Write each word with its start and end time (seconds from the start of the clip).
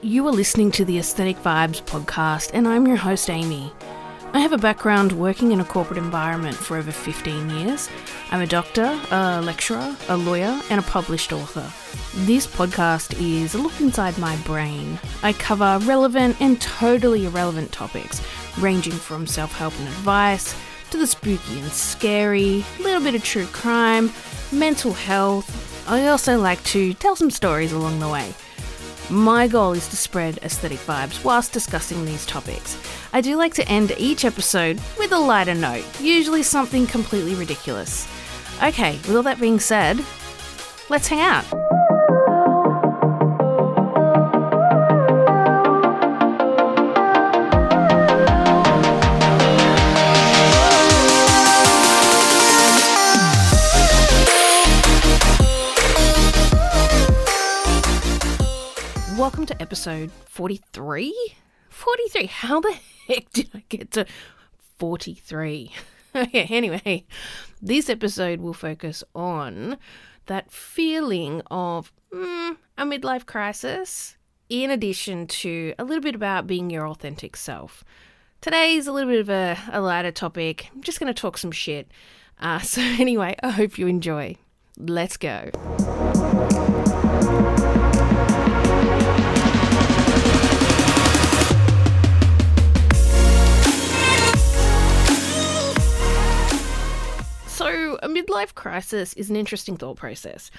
You 0.00 0.28
are 0.28 0.32
listening 0.32 0.70
to 0.72 0.84
the 0.84 1.00
Aesthetic 1.00 1.38
Vibes 1.38 1.82
podcast, 1.82 2.52
and 2.54 2.68
I'm 2.68 2.86
your 2.86 2.96
host, 2.96 3.28
Amy. 3.28 3.72
I 4.32 4.38
have 4.38 4.52
a 4.52 4.58
background 4.58 5.10
working 5.10 5.50
in 5.50 5.58
a 5.58 5.64
corporate 5.64 5.98
environment 5.98 6.54
for 6.54 6.76
over 6.76 6.92
15 6.92 7.50
years. 7.50 7.88
I'm 8.30 8.40
a 8.40 8.46
doctor, 8.46 8.96
a 9.10 9.42
lecturer, 9.42 9.96
a 10.08 10.16
lawyer, 10.16 10.56
and 10.70 10.78
a 10.78 10.84
published 10.84 11.32
author. 11.32 11.68
This 12.24 12.46
podcast 12.46 13.20
is 13.20 13.54
a 13.54 13.58
look 13.58 13.80
inside 13.80 14.16
my 14.18 14.36
brain. 14.42 15.00
I 15.24 15.32
cover 15.32 15.80
relevant 15.84 16.40
and 16.40 16.60
totally 16.60 17.26
irrelevant 17.26 17.72
topics, 17.72 18.22
ranging 18.56 18.92
from 18.92 19.26
self 19.26 19.52
help 19.52 19.76
and 19.80 19.88
advice 19.88 20.54
to 20.90 20.98
the 20.98 21.08
spooky 21.08 21.58
and 21.58 21.72
scary, 21.72 22.64
a 22.78 22.82
little 22.84 23.02
bit 23.02 23.16
of 23.16 23.24
true 23.24 23.46
crime, 23.46 24.12
mental 24.52 24.92
health. 24.92 25.88
I 25.88 26.06
also 26.06 26.38
like 26.38 26.62
to 26.66 26.94
tell 26.94 27.16
some 27.16 27.32
stories 27.32 27.72
along 27.72 27.98
the 27.98 28.08
way. 28.08 28.32
My 29.10 29.48
goal 29.48 29.72
is 29.72 29.88
to 29.88 29.96
spread 29.96 30.38
aesthetic 30.42 30.78
vibes 30.80 31.24
whilst 31.24 31.52
discussing 31.52 32.04
these 32.04 32.26
topics. 32.26 32.76
I 33.14 33.22
do 33.22 33.36
like 33.36 33.54
to 33.54 33.66
end 33.66 33.92
each 33.96 34.26
episode 34.26 34.78
with 34.98 35.12
a 35.12 35.18
lighter 35.18 35.54
note, 35.54 35.84
usually 35.98 36.42
something 36.42 36.86
completely 36.86 37.34
ridiculous. 37.34 38.06
Okay, 38.62 38.92
with 39.06 39.16
all 39.16 39.22
that 39.22 39.40
being 39.40 39.60
said, 39.60 40.04
let's 40.90 41.08
hang 41.08 41.20
out. 41.20 41.46
Episode 59.78 60.10
43. 60.26 61.14
43. 61.68 62.26
How 62.26 62.60
the 62.60 62.74
heck 63.06 63.30
did 63.30 63.48
I 63.54 63.62
get 63.68 63.92
to 63.92 64.06
43? 64.80 65.72
okay, 66.16 66.48
anyway, 66.50 67.06
this 67.62 67.88
episode 67.88 68.40
will 68.40 68.54
focus 68.54 69.04
on 69.14 69.78
that 70.26 70.50
feeling 70.50 71.42
of 71.48 71.92
mm, 72.12 72.56
a 72.76 72.84
midlife 72.84 73.24
crisis, 73.24 74.16
in 74.48 74.72
addition 74.72 75.28
to 75.28 75.74
a 75.78 75.84
little 75.84 76.02
bit 76.02 76.16
about 76.16 76.48
being 76.48 76.70
your 76.70 76.88
authentic 76.88 77.36
self. 77.36 77.84
Today's 78.40 78.88
a 78.88 78.92
little 78.92 79.12
bit 79.12 79.20
of 79.20 79.30
a, 79.30 79.56
a 79.70 79.80
lighter 79.80 80.10
topic. 80.10 80.70
I'm 80.74 80.82
just 80.82 80.98
going 80.98 81.14
to 81.14 81.20
talk 81.20 81.38
some 81.38 81.52
shit. 81.52 81.88
Uh, 82.40 82.58
so, 82.62 82.80
anyway, 82.80 83.36
I 83.44 83.50
hope 83.50 83.78
you 83.78 83.86
enjoy. 83.86 84.34
Let's 84.76 85.16
go. 85.16 85.52
A 98.02 98.08
midlife 98.08 98.54
crisis 98.54 99.12
is 99.14 99.30
an 99.30 99.36
interesting 99.36 99.76
thought 99.76 99.96
process. 99.96 100.50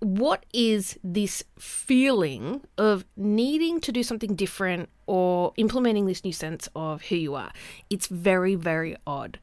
What 0.00 0.46
is 0.54 0.98
this 1.04 1.44
feeling 1.58 2.62
of 2.78 3.04
needing 3.16 3.80
to 3.82 3.92
do 3.92 4.02
something 4.02 4.34
different 4.34 4.88
or 5.06 5.52
implementing 5.58 6.06
this 6.06 6.24
new 6.24 6.32
sense 6.32 6.68
of 6.74 7.02
who 7.02 7.16
you 7.16 7.34
are? 7.34 7.52
It's 7.90 8.06
very, 8.06 8.54
very 8.54 8.96
odd. 9.06 9.38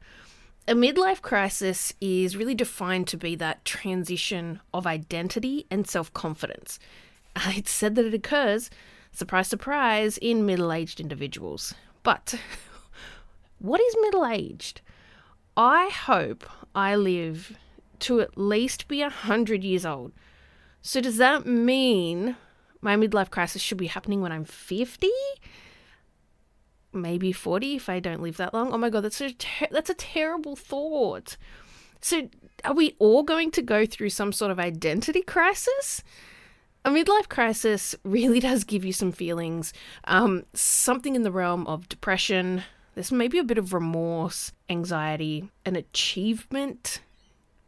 A 0.66 0.74
midlife 0.74 1.22
crisis 1.22 1.94
is 2.00 2.36
really 2.36 2.54
defined 2.54 3.06
to 3.08 3.16
be 3.16 3.36
that 3.36 3.64
transition 3.64 4.60
of 4.74 4.86
identity 4.86 5.66
and 5.70 5.86
self 5.86 6.12
confidence. 6.12 6.78
It's 7.46 7.70
said 7.70 7.94
that 7.94 8.04
it 8.04 8.14
occurs, 8.14 8.68
surprise, 9.12 9.46
surprise, 9.46 10.18
in 10.18 10.44
middle 10.44 10.72
aged 10.72 10.98
individuals. 10.98 11.72
But 12.02 12.34
what 13.60 13.80
is 13.80 13.96
middle 14.00 14.26
aged? 14.26 14.80
I 15.58 15.88
hope 15.88 16.44
I 16.72 16.94
live 16.94 17.58
to 17.98 18.20
at 18.20 18.38
least 18.38 18.86
be 18.86 19.00
100 19.00 19.64
years 19.64 19.84
old. 19.84 20.12
So, 20.80 21.00
does 21.00 21.16
that 21.16 21.46
mean 21.46 22.36
my 22.80 22.94
midlife 22.94 23.30
crisis 23.30 23.60
should 23.60 23.76
be 23.76 23.88
happening 23.88 24.20
when 24.20 24.30
I'm 24.30 24.44
50? 24.44 25.10
Maybe 26.92 27.32
40 27.32 27.74
if 27.74 27.88
I 27.88 27.98
don't 27.98 28.22
live 28.22 28.36
that 28.36 28.54
long. 28.54 28.72
Oh 28.72 28.78
my 28.78 28.88
god, 28.88 29.00
that's 29.00 29.20
a 29.20 29.32
ter- 29.32 29.66
that's 29.72 29.90
a 29.90 29.94
terrible 29.94 30.54
thought. 30.54 31.36
So, 32.00 32.28
are 32.64 32.74
we 32.74 32.94
all 33.00 33.24
going 33.24 33.50
to 33.50 33.60
go 33.60 33.84
through 33.84 34.10
some 34.10 34.32
sort 34.32 34.52
of 34.52 34.60
identity 34.60 35.22
crisis? 35.22 36.04
A 36.84 36.90
midlife 36.90 37.28
crisis 37.28 37.96
really 38.04 38.38
does 38.48 38.62
give 38.62 38.84
you 38.84 38.92
some 38.92 39.10
feelings, 39.10 39.72
um, 40.04 40.44
something 40.54 41.16
in 41.16 41.24
the 41.24 41.32
realm 41.32 41.66
of 41.66 41.88
depression, 41.88 42.62
there's 42.98 43.12
maybe 43.12 43.38
a 43.38 43.44
bit 43.44 43.58
of 43.58 43.72
remorse, 43.72 44.50
anxiety, 44.68 45.52
and 45.64 45.76
achievement 45.76 47.00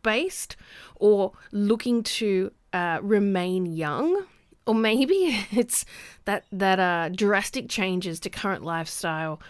based, 0.02 0.56
or 0.96 1.30
looking 1.52 2.02
to 2.02 2.50
uh, 2.72 2.98
remain 3.00 3.64
young. 3.64 4.24
Or 4.66 4.74
maybe 4.74 5.46
it's 5.52 5.84
that 6.24 6.46
that 6.50 6.80
uh, 6.80 7.10
drastic 7.10 7.68
changes 7.68 8.18
to 8.20 8.28
current 8.28 8.64
lifestyle 8.64 9.40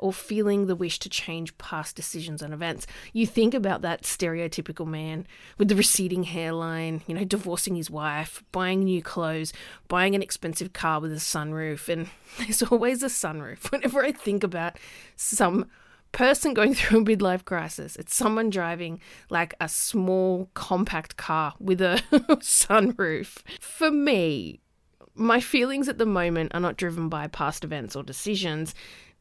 or 0.00 0.12
feeling 0.12 0.66
the 0.66 0.74
wish 0.74 0.98
to 0.98 1.08
change 1.08 1.56
past 1.58 1.94
decisions 1.94 2.42
and 2.42 2.52
events. 2.52 2.86
You 3.12 3.26
think 3.26 3.54
about 3.54 3.82
that 3.82 4.02
stereotypical 4.02 4.86
man 4.86 5.26
with 5.58 5.68
the 5.68 5.76
receding 5.76 6.24
hairline, 6.24 7.02
you 7.06 7.14
know, 7.14 7.24
divorcing 7.24 7.76
his 7.76 7.90
wife, 7.90 8.42
buying 8.50 8.80
new 8.84 9.02
clothes, 9.02 9.52
buying 9.88 10.14
an 10.14 10.22
expensive 10.22 10.72
car 10.72 11.00
with 11.00 11.12
a 11.12 11.16
sunroof, 11.16 11.88
and 11.88 12.08
there's 12.38 12.62
always 12.62 13.02
a 13.02 13.06
sunroof. 13.06 13.70
Whenever 13.72 14.04
I 14.04 14.12
think 14.12 14.42
about 14.42 14.78
some 15.16 15.66
person 16.12 16.54
going 16.54 16.74
through 16.76 17.00
a 17.00 17.04
midlife 17.04 17.44
crisis, 17.44 17.96
it's 17.96 18.14
someone 18.14 18.50
driving 18.50 19.00
like 19.28 19.54
a 19.60 19.68
small 19.68 20.48
compact 20.54 21.16
car 21.16 21.54
with 21.60 21.80
a 21.80 22.02
sunroof. 22.40 23.38
For 23.60 23.90
me, 23.90 24.60
my 25.14 25.40
feelings 25.40 25.88
at 25.88 25.98
the 25.98 26.06
moment 26.06 26.52
are 26.54 26.60
not 26.60 26.76
driven 26.76 27.08
by 27.08 27.26
past 27.26 27.64
events 27.64 27.94
or 27.94 28.02
decisions 28.02 28.74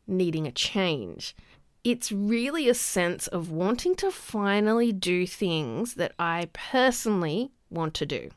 needing 0.10 0.48
a 0.48 0.52
change. 0.52 1.36
It's 1.84 2.12
really 2.12 2.68
a 2.68 2.74
sense 2.74 3.28
of 3.28 3.52
wanting 3.52 3.96
to 3.96 4.12
finally 4.12 4.92
do 4.92 5.26
things 5.26 5.94
that 5.94 6.14
I 6.20 6.50
personally 6.54 7.52
want 7.70 7.94
to 7.96 8.06
do. 8.06 8.30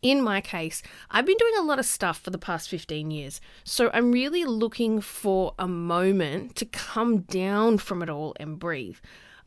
In 0.00 0.22
my 0.22 0.40
case, 0.40 0.82
I've 1.10 1.26
been 1.26 1.36
doing 1.38 1.56
a 1.58 1.62
lot 1.64 1.80
of 1.80 1.86
stuff 1.86 2.20
for 2.20 2.30
the 2.30 2.38
past 2.38 2.68
15 2.68 3.10
years, 3.10 3.40
so 3.64 3.90
I'm 3.92 4.12
really 4.12 4.44
looking 4.44 5.00
for 5.00 5.54
a 5.58 5.66
moment 5.66 6.54
to 6.56 6.64
come 6.64 7.20
down 7.22 7.78
from 7.78 8.02
it 8.02 8.08
all 8.08 8.34
and 8.38 8.58
breathe. 8.58 8.98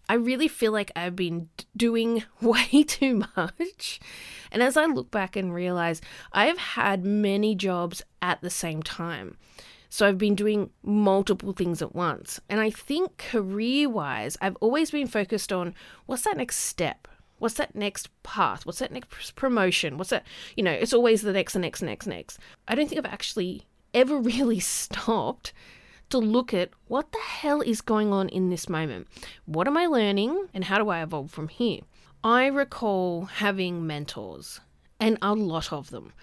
I 0.09 0.15
really 0.15 0.49
feel 0.49 0.73
like 0.73 0.91
I've 0.93 1.15
been 1.15 1.47
doing 1.77 2.23
way 2.41 2.83
too 2.83 3.23
much. 3.37 4.01
And 4.51 4.61
as 4.61 4.75
I 4.75 4.85
look 4.85 5.09
back 5.09 5.37
and 5.37 5.53
realize, 5.53 6.01
I 6.33 6.47
have 6.47 6.57
had 6.57 7.05
many 7.05 7.55
jobs 7.55 8.01
at 8.21 8.41
the 8.41 8.49
same 8.49 8.83
time. 8.83 9.37
So 9.93 10.07
I've 10.07 10.17
been 10.17 10.35
doing 10.35 10.69
multiple 10.83 11.51
things 11.51 11.81
at 11.81 11.93
once. 11.93 12.39
And 12.47 12.61
I 12.61 12.69
think 12.69 13.17
career 13.17 13.89
wise, 13.89 14.37
I've 14.39 14.55
always 14.61 14.89
been 14.89 15.05
focused 15.05 15.51
on 15.51 15.75
what's 16.05 16.21
that 16.21 16.37
next 16.37 16.59
step? 16.59 17.09
What's 17.39 17.55
that 17.55 17.75
next 17.75 18.07
path? 18.23 18.65
What's 18.65 18.79
that 18.79 18.93
next 18.93 19.35
promotion? 19.35 19.97
What's 19.97 20.11
that? 20.11 20.25
You 20.55 20.63
know, 20.63 20.71
it's 20.71 20.93
always 20.93 21.23
the 21.23 21.33
next, 21.33 21.51
the 21.53 21.59
next, 21.59 21.81
next, 21.81 22.07
next. 22.07 22.39
I 22.69 22.75
don't 22.75 22.87
think 22.87 22.99
I've 22.99 23.13
actually 23.13 23.63
ever 23.93 24.17
really 24.33 24.61
stopped 24.61 25.51
to 26.09 26.19
look 26.19 26.53
at 26.53 26.69
what 26.87 27.11
the 27.11 27.19
hell 27.19 27.59
is 27.59 27.81
going 27.81 28.13
on 28.13 28.29
in 28.29 28.49
this 28.49 28.69
moment. 28.69 29.09
What 29.45 29.67
am 29.67 29.75
I 29.75 29.87
learning 29.87 30.47
and 30.53 30.63
how 30.63 30.77
do 30.77 30.87
I 30.87 31.03
evolve 31.03 31.31
from 31.31 31.49
here? 31.49 31.81
I 32.23 32.45
recall 32.45 33.25
having 33.25 33.85
mentors 33.85 34.61
and 35.01 35.17
a 35.21 35.33
lot 35.33 35.73
of 35.73 35.89
them. 35.89 36.13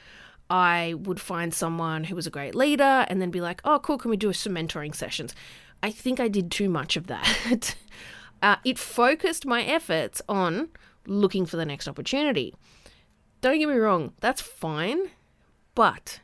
I 0.51 0.95
would 0.97 1.21
find 1.21 1.53
someone 1.53 2.05
who 2.05 2.17
was 2.17 2.27
a 2.27 2.31
great 2.31 2.55
leader 2.55 3.05
and 3.09 3.21
then 3.21 3.31
be 3.31 3.41
like, 3.41 3.61
oh, 3.65 3.79
cool, 3.79 3.99
can 3.99 4.11
we 4.11 4.17
do 4.17 4.33
some 4.33 4.55
mentoring 4.55 4.95
sessions? 4.95 5.35
I 5.83 5.91
think 5.91 6.19
I 6.19 6.29
did 6.29 6.51
too 6.51 6.69
much 6.69 6.97
of 6.97 7.07
that. 7.07 7.77
uh, 8.43 8.57
it 8.65 8.79
focused 8.79 9.47
my 9.47 9.63
efforts 9.63 10.23
on 10.29 10.71
looking 11.07 11.47
for 11.47 11.57
the 11.57 11.67
next 11.67 11.87
opportunity. 11.87 12.55
Don't 13.41 13.59
get 13.59 13.69
me 13.69 13.77
wrong, 13.77 14.15
that's 14.21 14.41
fine, 14.41 15.11
but 15.75 16.21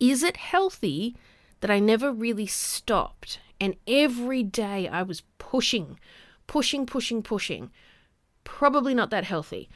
is 0.00 0.22
it 0.22 0.36
healthy 0.36 1.16
that 1.60 1.70
I 1.70 1.78
never 1.78 2.12
really 2.12 2.46
stopped 2.46 3.40
and 3.60 3.76
every 3.86 4.42
day 4.42 4.88
I 4.88 5.02
was 5.02 5.22
pushing, 5.38 5.98
pushing, 6.46 6.86
pushing, 6.86 7.22
pushing? 7.22 7.70
Probably 8.44 8.94
not 8.94 9.10
that 9.10 9.24
healthy. 9.24 9.68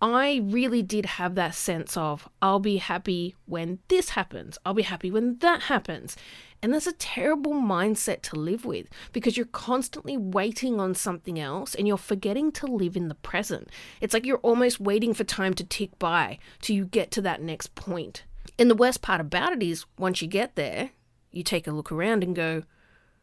I 0.00 0.42
really 0.44 0.82
did 0.82 1.06
have 1.06 1.34
that 1.34 1.54
sense 1.54 1.96
of 1.96 2.28
I'll 2.42 2.60
be 2.60 2.76
happy 2.76 3.34
when 3.46 3.78
this 3.88 4.10
happens, 4.10 4.58
I'll 4.64 4.74
be 4.74 4.82
happy 4.82 5.10
when 5.10 5.38
that 5.38 5.62
happens. 5.62 6.16
And 6.62 6.72
that's 6.72 6.86
a 6.86 6.92
terrible 6.92 7.52
mindset 7.52 8.22
to 8.22 8.36
live 8.36 8.64
with 8.64 8.88
because 9.12 9.36
you're 9.36 9.44
constantly 9.44 10.16
waiting 10.16 10.80
on 10.80 10.94
something 10.94 11.38
else 11.38 11.74
and 11.74 11.86
you're 11.86 11.98
forgetting 11.98 12.52
to 12.52 12.66
live 12.66 12.96
in 12.96 13.08
the 13.08 13.14
present. 13.16 13.68
It's 14.00 14.14
like 14.14 14.24
you're 14.24 14.38
almost 14.38 14.80
waiting 14.80 15.12
for 15.12 15.24
time 15.24 15.52
to 15.54 15.64
tick 15.64 15.98
by 15.98 16.38
till 16.62 16.74
you 16.74 16.86
get 16.86 17.10
to 17.12 17.22
that 17.22 17.42
next 17.42 17.74
point. 17.74 18.24
And 18.58 18.70
the 18.70 18.74
worst 18.74 19.02
part 19.02 19.20
about 19.20 19.52
it 19.52 19.62
is 19.62 19.84
once 19.98 20.22
you 20.22 20.28
get 20.28 20.54
there, 20.54 20.90
you 21.30 21.42
take 21.42 21.66
a 21.66 21.72
look 21.72 21.92
around 21.92 22.22
and 22.22 22.34
go, 22.34 22.62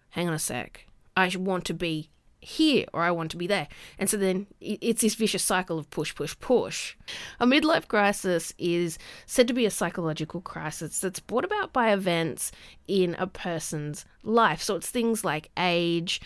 hang 0.09 0.27
on 0.27 0.33
a 0.33 0.39
sec, 0.39 0.85
I 1.17 1.31
want 1.35 1.65
to 1.65 1.73
be 1.73 2.11
here 2.41 2.85
or 2.91 3.01
I 3.01 3.11
want 3.11 3.31
to 3.31 3.37
be 3.37 3.47
there. 3.47 3.67
And 3.97 4.09
so 4.09 4.17
then 4.17 4.47
it's 4.59 5.01
this 5.01 5.15
vicious 5.15 5.43
cycle 5.43 5.77
of 5.77 5.89
push, 5.91 6.13
push, 6.13 6.35
push. 6.39 6.95
A 7.39 7.45
midlife 7.45 7.87
crisis 7.87 8.53
is 8.57 8.97
said 9.27 9.47
to 9.47 9.53
be 9.53 9.65
a 9.65 9.71
psychological 9.71 10.41
crisis 10.41 10.99
that's 10.99 11.19
brought 11.19 11.45
about 11.45 11.71
by 11.71 11.93
events 11.93 12.51
in 12.87 13.15
a 13.19 13.27
person's 13.27 14.05
life. 14.23 14.61
So 14.61 14.75
it's 14.75 14.89
things 14.89 15.23
like 15.23 15.51
age, 15.57 16.19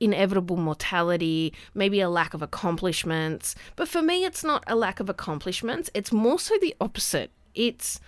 inevitable 0.00 0.56
mortality, 0.56 1.54
maybe 1.72 2.00
a 2.00 2.10
lack 2.10 2.34
of 2.34 2.42
accomplishments. 2.42 3.54
But 3.76 3.88
for 3.88 4.02
me, 4.02 4.24
it's 4.24 4.42
not 4.42 4.64
a 4.66 4.74
lack 4.74 4.98
of 4.98 5.08
accomplishments, 5.08 5.88
it's 5.94 6.12
more 6.12 6.38
so 6.38 6.56
the 6.60 6.74
opposite. 6.80 7.30
It's, 7.54 8.00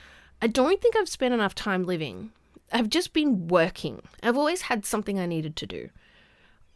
I 0.42 0.48
don't 0.48 0.82
think 0.82 0.96
I've 0.96 1.08
spent 1.08 1.32
enough 1.32 1.54
time 1.54 1.84
living. 1.84 2.32
I've 2.72 2.88
just 2.88 3.12
been 3.12 3.46
working. 3.46 4.02
I've 4.24 4.36
always 4.36 4.62
had 4.62 4.84
something 4.84 5.20
I 5.20 5.26
needed 5.26 5.54
to 5.56 5.66
do. 5.66 5.90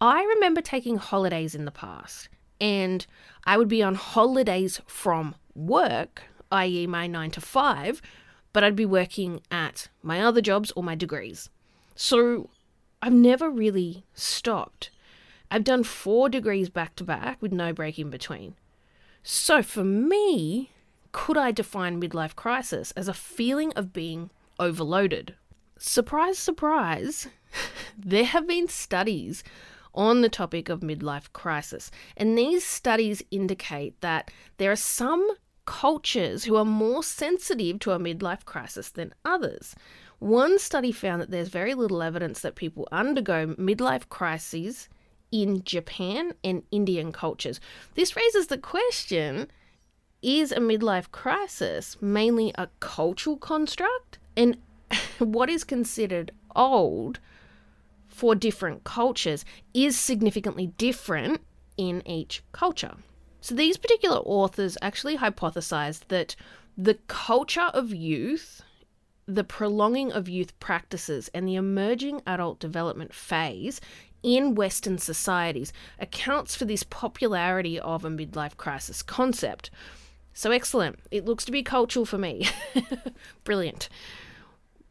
I 0.00 0.22
remember 0.22 0.62
taking 0.62 0.96
holidays 0.96 1.54
in 1.54 1.66
the 1.66 1.70
past, 1.70 2.28
and 2.60 3.06
I 3.44 3.58
would 3.58 3.68
be 3.68 3.82
on 3.82 3.94
holidays 3.96 4.80
from 4.86 5.34
work, 5.54 6.22
i.e., 6.50 6.86
my 6.86 7.06
nine 7.06 7.30
to 7.32 7.40
five, 7.40 8.00
but 8.52 8.64
I'd 8.64 8.76
be 8.76 8.86
working 8.86 9.42
at 9.50 9.88
my 10.02 10.22
other 10.22 10.40
jobs 10.40 10.70
or 10.72 10.82
my 10.82 10.94
degrees. 10.94 11.50
So 11.94 12.48
I've 13.02 13.12
never 13.12 13.50
really 13.50 14.04
stopped. 14.14 14.90
I've 15.50 15.64
done 15.64 15.84
four 15.84 16.28
degrees 16.28 16.70
back 16.70 16.96
to 16.96 17.04
back 17.04 17.42
with 17.42 17.52
no 17.52 17.72
break 17.72 17.98
in 17.98 18.08
between. 18.08 18.54
So 19.22 19.62
for 19.62 19.84
me, 19.84 20.70
could 21.12 21.36
I 21.36 21.50
define 21.50 22.00
midlife 22.00 22.34
crisis 22.34 22.92
as 22.92 23.08
a 23.08 23.14
feeling 23.14 23.72
of 23.74 23.92
being 23.92 24.30
overloaded? 24.58 25.34
Surprise, 25.76 26.38
surprise, 26.38 27.28
there 27.98 28.24
have 28.24 28.46
been 28.46 28.68
studies 28.68 29.44
on 29.94 30.20
the 30.22 30.28
topic 30.28 30.68
of 30.68 30.80
midlife 30.80 31.32
crisis. 31.32 31.90
And 32.16 32.36
these 32.36 32.64
studies 32.64 33.22
indicate 33.30 34.00
that 34.00 34.30
there 34.58 34.70
are 34.70 34.76
some 34.76 35.28
cultures 35.64 36.44
who 36.44 36.56
are 36.56 36.64
more 36.64 37.02
sensitive 37.02 37.78
to 37.80 37.92
a 37.92 37.98
midlife 37.98 38.44
crisis 38.44 38.90
than 38.90 39.14
others. 39.24 39.74
One 40.18 40.58
study 40.58 40.92
found 40.92 41.22
that 41.22 41.30
there's 41.30 41.48
very 41.48 41.74
little 41.74 42.02
evidence 42.02 42.40
that 42.40 42.54
people 42.54 42.88
undergo 42.92 43.54
midlife 43.54 44.08
crises 44.08 44.88
in 45.30 45.62
Japan 45.62 46.34
and 46.42 46.62
Indian 46.70 47.12
cultures. 47.12 47.60
This 47.94 48.16
raises 48.16 48.48
the 48.48 48.58
question 48.58 49.48
is 50.22 50.52
a 50.52 50.56
midlife 50.56 51.10
crisis 51.10 51.96
mainly 52.00 52.52
a 52.56 52.68
cultural 52.80 53.36
construct? 53.36 54.18
And 54.36 54.58
what 55.18 55.48
is 55.48 55.64
considered 55.64 56.32
old 56.54 57.20
for 58.20 58.34
different 58.34 58.84
cultures 58.84 59.46
is 59.72 59.98
significantly 59.98 60.66
different 60.76 61.40
in 61.78 62.06
each 62.06 62.42
culture. 62.52 62.96
So 63.40 63.54
these 63.54 63.78
particular 63.78 64.18
authors 64.18 64.76
actually 64.82 65.16
hypothesized 65.16 66.08
that 66.08 66.36
the 66.76 66.98
culture 67.06 67.70
of 67.72 67.94
youth, 67.94 68.60
the 69.24 69.42
prolonging 69.42 70.12
of 70.12 70.28
youth 70.28 70.52
practices, 70.60 71.30
and 71.32 71.48
the 71.48 71.54
emerging 71.54 72.20
adult 72.26 72.58
development 72.60 73.14
phase 73.14 73.80
in 74.22 74.54
Western 74.54 74.98
societies 74.98 75.72
accounts 75.98 76.54
for 76.54 76.66
this 76.66 76.82
popularity 76.82 77.80
of 77.80 78.04
a 78.04 78.10
midlife 78.10 78.58
crisis 78.58 79.02
concept. 79.02 79.70
So 80.34 80.50
excellent. 80.50 80.98
It 81.10 81.24
looks 81.24 81.46
to 81.46 81.52
be 81.52 81.62
cultural 81.62 82.04
for 82.04 82.18
me. 82.18 82.50
Brilliant. 83.44 83.88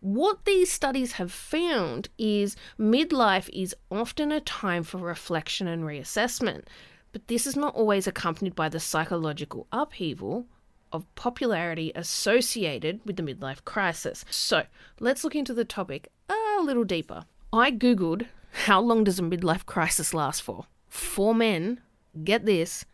What 0.01 0.45
these 0.45 0.71
studies 0.71 1.13
have 1.13 1.31
found 1.31 2.07
is 2.17 2.55
midlife 2.79 3.49
is 3.51 3.75
often 3.91 4.31
a 4.31 4.39
time 4.39 4.83
for 4.83 4.97
reflection 4.97 5.67
and 5.67 5.83
reassessment, 5.83 6.63
but 7.11 7.27
this 7.27 7.45
is 7.45 7.57
not 7.57 7.75
always 7.75 8.07
accompanied 8.07 8.55
by 8.55 8.69
the 8.69 8.79
psychological 8.79 9.67
upheaval 9.73 10.45
of 10.93 11.13
popularity 11.15 11.91
associated 11.95 13.01
with 13.03 13.17
the 13.17 13.23
midlife 13.23 13.65
crisis. 13.65 14.23
So, 14.29 14.63
let's 15.01 15.23
look 15.23 15.35
into 15.35 15.53
the 15.53 15.65
topic 15.65 16.07
a 16.29 16.61
little 16.63 16.85
deeper. 16.85 17.25
I 17.51 17.71
googled 17.71 18.27
how 18.51 18.79
long 18.79 19.03
does 19.03 19.19
a 19.19 19.23
midlife 19.23 19.65
crisis 19.65 20.13
last 20.13 20.41
for? 20.41 20.65
For 20.87 21.35
men, 21.35 21.81
get 22.23 22.45
this, 22.45 22.85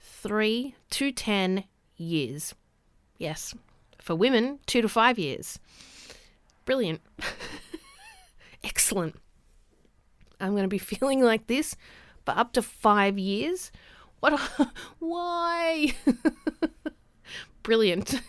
3 0.00 0.74
to 0.90 1.12
10 1.12 1.64
years. 1.96 2.54
Yes. 3.18 3.54
For 3.98 4.14
women, 4.14 4.60
2 4.66 4.82
to 4.82 4.88
5 4.88 5.18
years. 5.18 5.58
Brilliant. 6.64 7.00
Excellent. 8.64 9.16
I'm 10.40 10.50
going 10.50 10.62
to 10.62 10.68
be 10.68 10.78
feeling 10.78 11.22
like 11.22 11.46
this 11.46 11.76
for 12.24 12.32
up 12.32 12.52
to 12.54 12.62
five 12.62 13.18
years. 13.18 13.70
What? 14.20 14.38
Why? 14.98 15.94
Brilliant. 17.62 18.20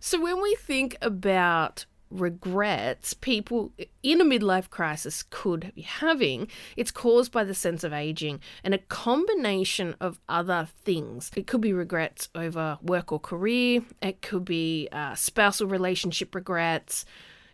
so, 0.00 0.20
when 0.20 0.42
we 0.42 0.54
think 0.56 0.96
about 1.00 1.86
regrets 2.14 3.12
people 3.12 3.72
in 4.02 4.20
a 4.20 4.24
midlife 4.24 4.70
crisis 4.70 5.22
could 5.22 5.72
be 5.74 5.82
having, 5.82 6.48
it's 6.76 6.90
caused 6.90 7.32
by 7.32 7.44
the 7.44 7.54
sense 7.54 7.84
of 7.84 7.92
aging 7.92 8.40
and 8.62 8.72
a 8.72 8.78
combination 8.78 9.94
of 10.00 10.20
other 10.28 10.68
things. 10.84 11.30
It 11.36 11.46
could 11.46 11.60
be 11.60 11.72
regrets 11.72 12.28
over 12.34 12.78
work 12.82 13.12
or 13.12 13.18
career, 13.18 13.82
it 14.00 14.22
could 14.22 14.44
be 14.44 14.88
uh, 14.92 15.14
spousal 15.14 15.66
relationship 15.66 16.34
regrets, 16.34 17.04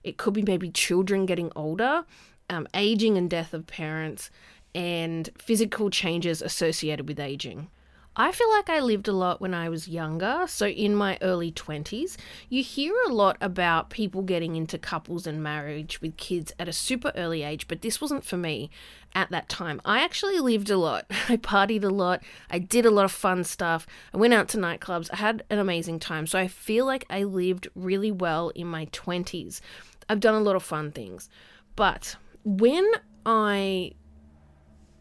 it 0.04 0.16
could 0.16 0.34
be 0.34 0.42
maybe 0.42 0.70
children 0.70 1.26
getting 1.26 1.50
older, 1.56 2.04
um, 2.48 2.66
aging 2.74 3.16
and 3.16 3.30
death 3.30 3.54
of 3.54 3.66
parents, 3.66 4.30
and 4.74 5.30
physical 5.38 5.90
changes 5.90 6.42
associated 6.42 7.08
with 7.08 7.18
aging. 7.18 7.68
I 8.16 8.32
feel 8.32 8.50
like 8.50 8.68
I 8.68 8.80
lived 8.80 9.06
a 9.06 9.12
lot 9.12 9.40
when 9.40 9.54
I 9.54 9.68
was 9.68 9.86
younger, 9.86 10.44
so 10.48 10.66
in 10.66 10.96
my 10.96 11.16
early 11.22 11.52
20s. 11.52 12.16
You 12.48 12.64
hear 12.64 12.92
a 13.06 13.12
lot 13.12 13.36
about 13.40 13.88
people 13.88 14.22
getting 14.22 14.56
into 14.56 14.78
couples 14.78 15.28
and 15.28 15.42
marriage 15.42 16.00
with 16.00 16.16
kids 16.16 16.52
at 16.58 16.68
a 16.68 16.72
super 16.72 17.12
early 17.14 17.44
age, 17.44 17.68
but 17.68 17.82
this 17.82 18.00
wasn't 18.00 18.24
for 18.24 18.36
me 18.36 18.68
at 19.14 19.30
that 19.30 19.48
time. 19.48 19.80
I 19.84 20.02
actually 20.02 20.40
lived 20.40 20.70
a 20.70 20.76
lot. 20.76 21.06
I 21.28 21.36
partied 21.36 21.84
a 21.84 21.88
lot. 21.88 22.22
I 22.50 22.58
did 22.58 22.84
a 22.84 22.90
lot 22.90 23.04
of 23.04 23.12
fun 23.12 23.44
stuff. 23.44 23.86
I 24.12 24.16
went 24.16 24.34
out 24.34 24.48
to 24.48 24.58
nightclubs. 24.58 25.08
I 25.12 25.16
had 25.16 25.44
an 25.48 25.60
amazing 25.60 26.00
time. 26.00 26.26
So 26.26 26.38
I 26.38 26.48
feel 26.48 26.86
like 26.86 27.06
I 27.08 27.22
lived 27.22 27.68
really 27.76 28.10
well 28.10 28.48
in 28.50 28.66
my 28.66 28.86
20s. 28.86 29.60
I've 30.08 30.20
done 30.20 30.34
a 30.34 30.40
lot 30.40 30.56
of 30.56 30.64
fun 30.64 30.90
things. 30.90 31.28
But 31.76 32.16
when 32.44 32.90
I 33.24 33.92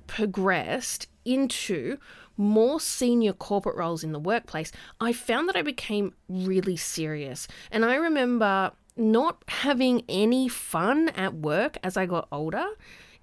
progressed 0.09 1.07
into 1.23 1.97
more 2.35 2.79
senior 2.79 3.33
corporate 3.33 3.75
roles 3.77 4.03
in 4.03 4.11
the 4.11 4.19
workplace, 4.19 4.71
I 4.99 5.13
found 5.13 5.47
that 5.47 5.55
I 5.55 5.61
became 5.61 6.13
really 6.27 6.75
serious. 6.75 7.47
And 7.71 7.85
I 7.85 7.95
remember 7.95 8.71
not 8.97 9.43
having 9.47 10.03
any 10.09 10.49
fun 10.49 11.09
at 11.09 11.35
work 11.35 11.77
as 11.83 11.95
I 11.95 12.05
got 12.05 12.27
older. 12.31 12.65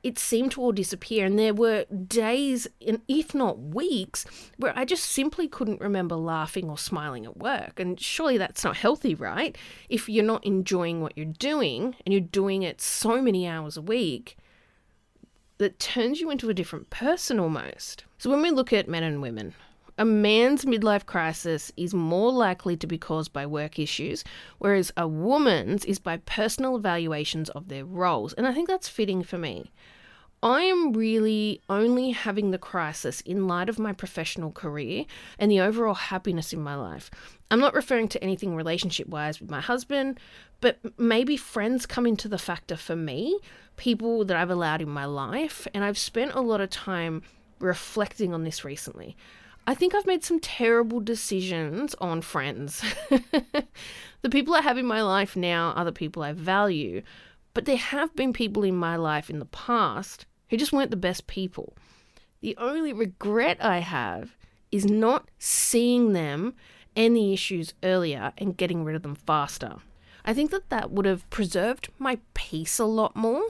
It 0.03 0.19
seemed 0.19 0.53
to 0.53 0.61
all 0.61 0.71
disappear, 0.71 1.27
and 1.27 1.37
there 1.37 1.55
were 1.55 1.85
days, 1.87 2.69
and 2.87 3.01
if 3.09 3.35
not 3.35 3.59
weeks, 3.59 4.25
where 4.57 4.73
I 4.79 4.85
just 4.85 5.05
simply 5.05 5.49
couldn't 5.49 5.81
remember 5.81 6.15
laughing 6.15 6.71
or 6.71 6.79
smiling 6.79 7.27
at 7.27 7.39
work. 7.39 7.81
And 7.81 7.99
surely 7.99 8.39
that's 8.39 8.63
not 8.63 8.77
healthy, 8.77 9.17
right? 9.17 9.59
If 9.89 10.09
you're 10.09 10.25
not 10.25 10.47
enjoying 10.47 11.01
what 11.01 11.17
you're 11.17 11.27
doing 11.27 11.97
and 12.05 12.13
you're 12.13 12.21
doing 12.21 12.63
it 12.63 12.81
so 12.81 13.21
many 13.21 13.49
hours 13.49 13.77
a 13.77 13.83
week, 13.83 14.37
that 15.59 15.79
turns 15.79 16.21
you 16.21 16.31
into 16.31 16.51
a 16.51 16.55
different 16.55 16.91
person 16.91 17.41
almost. 17.41 18.05
So 18.19 18.31
when 18.31 18.43
we 18.43 18.51
look 18.51 18.73
at 18.73 18.89
men 18.89 19.03
and 19.03 19.23
women, 19.23 19.55
a 19.99 20.05
man's 20.05 20.67
midlife 20.67 21.07
crisis 21.07 21.73
is 21.77 21.95
more 21.95 22.31
likely 22.31 22.77
to 22.77 22.87
be 22.87 22.99
caused 22.99 23.33
by 23.33 23.47
work 23.47 23.79
issues, 23.79 24.25
whereas 24.59 24.93
a 24.97 25.09
woman's 25.09 25.87
is 25.87 25.99
by 25.99 26.19
personal 26.19 26.77
evaluations 26.77 27.49
of 27.51 27.69
their 27.69 27.85
roles. 27.85 28.35
And 28.35 28.47
I 28.47 28.53
think 28.53 28.69
that's 28.69 28.89
fitting 28.89 29.23
for 29.23 29.39
me. 29.39 29.71
I 30.43 30.63
am 30.63 30.93
really 30.93 31.61
only 31.69 32.11
having 32.11 32.51
the 32.51 32.59
crisis 32.59 33.21
in 33.23 33.49
light 33.49 33.69
of 33.69 33.79
my 33.79 33.93
professional 33.93 34.53
career 34.53 35.05
and 35.39 35.51
the 35.51 35.61
overall 35.61 35.95
happiness 35.95 36.53
in 36.53 36.61
my 36.61 36.75
life. 36.75 37.11
I'm 37.51 37.61
not 37.61 37.75
referring 37.75 38.09
to 38.09 38.23
anything 38.23 38.55
relationship 38.55 39.09
wise 39.09 39.41
with 39.41 39.51
my 39.51 39.61
husband, 39.61 40.21
but 40.61 40.79
maybe 40.99 41.37
friends 41.37 41.87
come 41.87 42.07
into 42.07 42.29
the 42.29 42.39
factor 42.39 42.77
for 42.77 42.97
me, 42.97 43.39
people 43.77 44.25
that 44.25 44.37
I've 44.37 44.51
allowed 44.51 44.83
in 44.83 44.89
my 44.89 45.05
life, 45.05 45.67
and 45.73 45.85
I've 45.85 45.99
spent 45.99 46.35
a 46.35 46.41
lot 46.41 46.61
of 46.61 46.71
time 46.71 47.23
reflecting 47.59 48.35
on 48.35 48.45
this 48.45 48.65
recently. 48.65 49.17
I 49.67 49.75
think 49.75 49.95
I've 49.95 50.07
made 50.07 50.23
some 50.23 50.39
terrible 50.39 51.01
decisions 51.01 51.95
on 51.97 52.21
friends. 52.21 52.85
the 54.23 54.31
people 54.31 54.55
I 54.55 54.61
have 54.61 54.79
in 54.79 54.87
my 54.87 55.03
life 55.03 55.35
now 55.35 55.73
are 55.73 55.85
the 55.85 55.93
people 55.93 56.23
I 56.23 56.33
value, 56.33 57.03
but 57.57 57.65
there 57.65 57.79
have 57.79 58.15
been 58.15 58.35
people 58.35 58.65
in 58.65 58.77
my 58.77 58.97
life 58.97 59.31
in 59.31 59.39
the 59.39 59.47
past 59.47 60.27
who 60.51 60.59
just 60.59 60.75
weren't 60.75 60.91
the 60.91 60.95
best 60.97 61.27
people. 61.27 61.75
The 62.43 62.55
only 62.59 62.93
regret 62.93 63.57
I 63.65 63.79
have 63.79 64.37
is 64.71 64.85
not 64.85 65.31
seeing 65.39 66.13
them 66.13 66.53
any 66.95 67.33
issues 67.33 67.73
earlier 67.83 68.35
and 68.37 68.59
getting 68.59 68.85
rid 68.85 68.95
of 68.95 69.01
them 69.01 69.15
faster. 69.15 69.77
I 70.23 70.35
think 70.35 70.51
that 70.51 70.69
that 70.69 70.91
would 70.91 71.07
have 71.07 71.31
preserved 71.31 71.89
my 71.99 72.19
peace 72.35 72.79
a 72.79 72.85
lot 72.85 73.17
more 73.17 73.47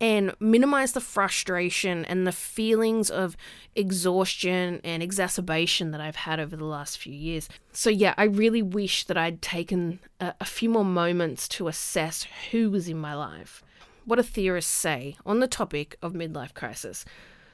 and 0.00 0.34
minimize 0.40 0.92
the 0.92 1.00
frustration 1.00 2.04
and 2.06 2.26
the 2.26 2.32
feelings 2.32 3.10
of 3.10 3.36
exhaustion 3.74 4.80
and 4.82 5.02
exacerbation 5.02 5.90
that 5.90 6.00
I've 6.00 6.16
had 6.16 6.40
over 6.40 6.56
the 6.56 6.64
last 6.64 6.98
few 6.98 7.12
years. 7.12 7.48
So, 7.72 7.90
yeah, 7.90 8.14
I 8.16 8.24
really 8.24 8.62
wish 8.62 9.04
that 9.04 9.18
I'd 9.18 9.42
taken 9.42 10.00
a, 10.18 10.34
a 10.40 10.44
few 10.44 10.70
more 10.70 10.84
moments 10.84 11.46
to 11.48 11.68
assess 11.68 12.26
who 12.50 12.70
was 12.70 12.88
in 12.88 12.96
my 12.96 13.14
life. 13.14 13.62
What 14.06 14.16
do 14.16 14.22
theorists 14.22 14.72
say 14.72 15.16
on 15.26 15.40
the 15.40 15.46
topic 15.46 15.96
of 16.02 16.14
midlife 16.14 16.54
crisis? 16.54 17.04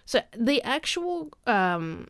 So, 0.04 0.20
the 0.36 0.62
actual 0.62 1.32
um, 1.46 2.06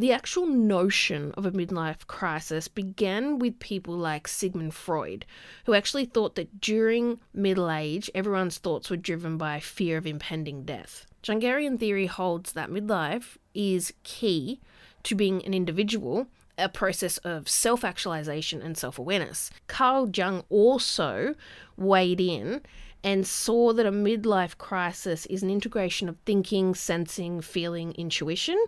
the 0.00 0.12
actual 0.12 0.46
notion 0.46 1.30
of 1.32 1.44
a 1.44 1.52
midlife 1.52 2.06
crisis 2.06 2.68
began 2.68 3.38
with 3.38 3.58
people 3.58 3.94
like 3.94 4.26
Sigmund 4.26 4.72
Freud, 4.72 5.26
who 5.66 5.74
actually 5.74 6.06
thought 6.06 6.36
that 6.36 6.58
during 6.58 7.20
middle 7.34 7.70
age, 7.70 8.10
everyone's 8.14 8.56
thoughts 8.56 8.88
were 8.88 8.96
driven 8.96 9.36
by 9.36 9.60
fear 9.60 9.98
of 9.98 10.06
impending 10.06 10.64
death. 10.64 11.04
Jungian 11.22 11.78
theory 11.78 12.06
holds 12.06 12.52
that 12.52 12.70
midlife 12.70 13.36
is 13.52 13.92
key 14.02 14.58
to 15.02 15.14
being 15.14 15.44
an 15.44 15.52
individual, 15.52 16.28
a 16.56 16.70
process 16.70 17.18
of 17.18 17.46
self 17.46 17.84
actualization 17.84 18.62
and 18.62 18.78
self 18.78 18.98
awareness. 18.98 19.50
Carl 19.66 20.08
Jung 20.08 20.44
also 20.48 21.34
weighed 21.76 22.22
in 22.22 22.62
and 23.04 23.26
saw 23.26 23.74
that 23.74 23.84
a 23.84 23.92
midlife 23.92 24.56
crisis 24.56 25.26
is 25.26 25.42
an 25.42 25.50
integration 25.50 26.08
of 26.08 26.16
thinking, 26.24 26.74
sensing, 26.74 27.42
feeling, 27.42 27.92
intuition 27.92 28.58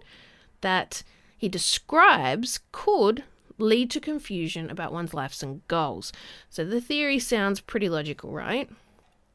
that 0.61 1.03
he 1.43 1.49
describes 1.49 2.61
could 2.71 3.25
lead 3.59 3.91
to 3.91 3.99
confusion 3.99 4.71
about 4.71 4.93
one's 4.93 5.13
lives 5.13 5.43
and 5.43 5.67
goals. 5.67 6.13
So 6.49 6.65
the 6.65 6.81
theory 6.81 7.19
sounds 7.19 7.61
pretty 7.61 7.89
logical, 7.89 8.31
right? 8.31 8.71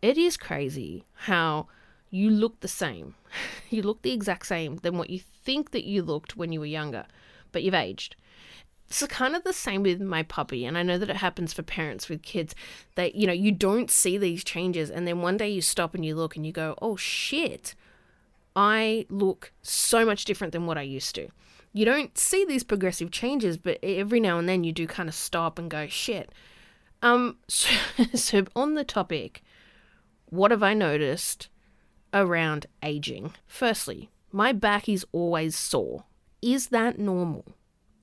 It 0.02 0.18
is 0.18 0.38
crazy 0.38 1.04
how 1.26 1.68
you 2.10 2.30
look 2.30 2.62
the 2.62 2.70
same. 2.70 3.16
you 3.70 3.82
look 3.82 4.04
the 4.04 4.14
exact 4.14 4.46
same 4.46 4.78
than 4.78 4.98
what 4.98 5.10
you 5.10 5.20
think 5.20 5.72
that 5.72 5.84
you 5.84 6.02
looked 6.02 6.38
when 6.38 6.54
you 6.54 6.62
were 6.62 6.66
younger, 6.66 7.08
but 7.52 7.62
you've 7.62 7.74
aged. 7.74 8.16
It's 8.88 9.06
kind 9.08 9.36
of 9.36 9.44
the 9.44 9.52
same 9.52 9.84
with 9.84 10.00
my 10.00 10.24
puppy, 10.24 10.64
and 10.64 10.78
I 10.78 10.84
know 10.84 10.98
that 10.98 11.10
it 11.10 11.18
happens 11.18 11.52
for 11.52 11.62
parents 11.62 12.08
with 12.08 12.22
kids. 12.22 12.56
That 12.96 13.16
you 13.16 13.28
know 13.28 13.34
you 13.34 13.52
don't 13.52 13.92
see 13.92 14.18
these 14.18 14.46
changes, 14.46 14.90
and 14.90 15.06
then 15.06 15.22
one 15.22 15.36
day 15.36 15.50
you 15.50 15.62
stop 15.62 15.94
and 15.94 16.06
you 16.06 16.16
look 16.16 16.38
and 16.38 16.46
you 16.46 16.54
go, 16.54 16.74
"Oh 16.82 16.96
shit, 16.96 17.76
I 18.56 19.06
look 19.10 19.52
so 19.62 20.06
much 20.06 20.24
different 20.24 20.54
than 20.54 20.68
what 20.68 20.78
I 20.78 20.84
used 20.84 21.14
to." 21.16 21.28
You 21.78 21.86
don't 21.86 22.18
see 22.18 22.44
these 22.44 22.64
progressive 22.64 23.12
changes, 23.12 23.56
but 23.56 23.78
every 23.84 24.20
now 24.20 24.40
and 24.40 24.50
then 24.50 24.64
you 24.64 24.72
do 24.72 24.88
kind 24.88 25.08
of 25.08 25.14
stop 25.14 25.60
and 25.60 25.70
go, 25.70 25.86
shit. 25.86 26.32
Um, 27.04 27.38
so, 27.48 27.70
so 28.16 28.46
on 28.56 28.74
the 28.74 28.84
topic, 28.84 29.44
what 30.26 30.50
have 30.50 30.64
I 30.64 30.74
noticed 30.74 31.50
around 32.14 32.66
aging? 32.82 33.34
Firstly, 33.46 34.10
my 34.32 34.54
back 34.54 34.90
is 34.90 35.06
always 35.12 35.56
sore. 35.56 36.06
Is 36.42 36.70
that 36.70 36.98
normal? 36.98 37.46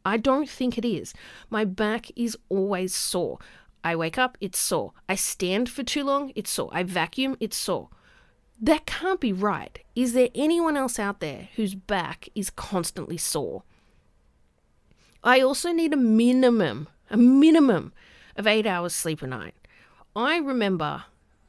I 0.05 0.19
don't 0.19 0.49
think 0.49 0.79
it 0.79 0.85
is. 0.85 1.13
My 1.51 1.65
back 1.65 2.11
is 2.15 2.37
always 2.49 2.95
sore. 2.95 3.39
I 3.83 3.97
wake 3.97 4.19
up, 4.19 4.39
it's 4.41 4.59
sore. 4.59 4.93
I 5.09 5.17
stand 5.17 5.69
for 5.69 5.83
too 5.83 6.05
long, 6.05 6.31
it's 6.37 6.51
sore. 6.51 6.71
I 6.73 6.85
vacuum, 6.85 7.37
it's 7.41 7.57
sore. 7.57 7.89
That 8.61 8.87
can't 8.87 9.21
be 9.21 9.33
right. 9.33 9.79
Is 9.95 10.13
there 10.13 10.29
anyone 10.35 10.77
else 10.77 10.99
out 10.99 11.21
there 11.21 11.49
whose 11.57 11.75
back 11.75 12.29
is 12.35 12.51
constantly 12.51 13.17
sore? 13.17 13.63
I 15.23 15.41
also 15.41 15.73
need 15.73 15.93
a 15.93 15.97
minimum, 15.97 16.89
a 17.11 17.17
minimum 17.17 17.93
of 18.37 18.47
eight 18.47 18.67
hours 18.67 18.95
sleep 18.95 19.23
a 19.23 19.27
night. 19.27 19.55
I 20.15 20.39
remember 20.39 21.05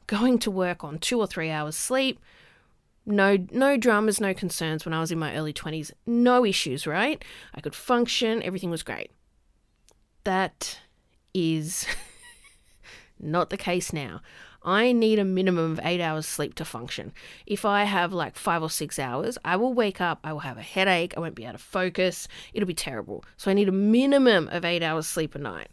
going 0.06 0.38
to 0.40 0.50
work 0.50 0.82
on 0.82 0.98
two 0.98 1.18
or 1.18 1.26
three 1.26 1.50
hours 1.50 1.76
sleep. 1.76 2.18
No, 3.04 3.36
no 3.52 3.76
dramas, 3.76 4.20
no 4.20 4.34
concerns 4.34 4.84
when 4.84 4.92
I 4.92 5.00
was 5.00 5.12
in 5.12 5.18
my 5.18 5.36
early 5.36 5.52
20s. 5.52 5.92
No 6.06 6.44
issues, 6.44 6.86
right? 6.86 7.24
I 7.54 7.60
could 7.60 7.74
function, 7.74 8.42
everything 8.42 8.70
was 8.70 8.82
great. 8.82 9.12
That 10.24 10.80
is 11.32 11.86
not 13.20 13.50
the 13.50 13.56
case 13.56 13.92
now. 13.92 14.22
I 14.66 14.90
need 14.90 15.20
a 15.20 15.24
minimum 15.24 15.72
of 15.72 15.80
eight 15.84 16.00
hours 16.00 16.26
sleep 16.26 16.54
to 16.56 16.64
function. 16.64 17.12
If 17.46 17.64
I 17.64 17.84
have 17.84 18.12
like 18.12 18.36
five 18.36 18.62
or 18.62 18.68
six 18.68 18.98
hours, 18.98 19.38
I 19.44 19.54
will 19.54 19.72
wake 19.72 20.00
up, 20.00 20.18
I 20.24 20.32
will 20.32 20.40
have 20.40 20.58
a 20.58 20.62
headache, 20.62 21.14
I 21.16 21.20
won't 21.20 21.36
be 21.36 21.44
able 21.44 21.52
to 21.52 21.58
focus, 21.58 22.26
it'll 22.52 22.66
be 22.66 22.74
terrible. 22.74 23.24
So 23.36 23.48
I 23.48 23.54
need 23.54 23.68
a 23.68 23.72
minimum 23.72 24.48
of 24.48 24.64
eight 24.64 24.82
hours 24.82 25.06
sleep 25.06 25.36
a 25.36 25.38
night. 25.38 25.68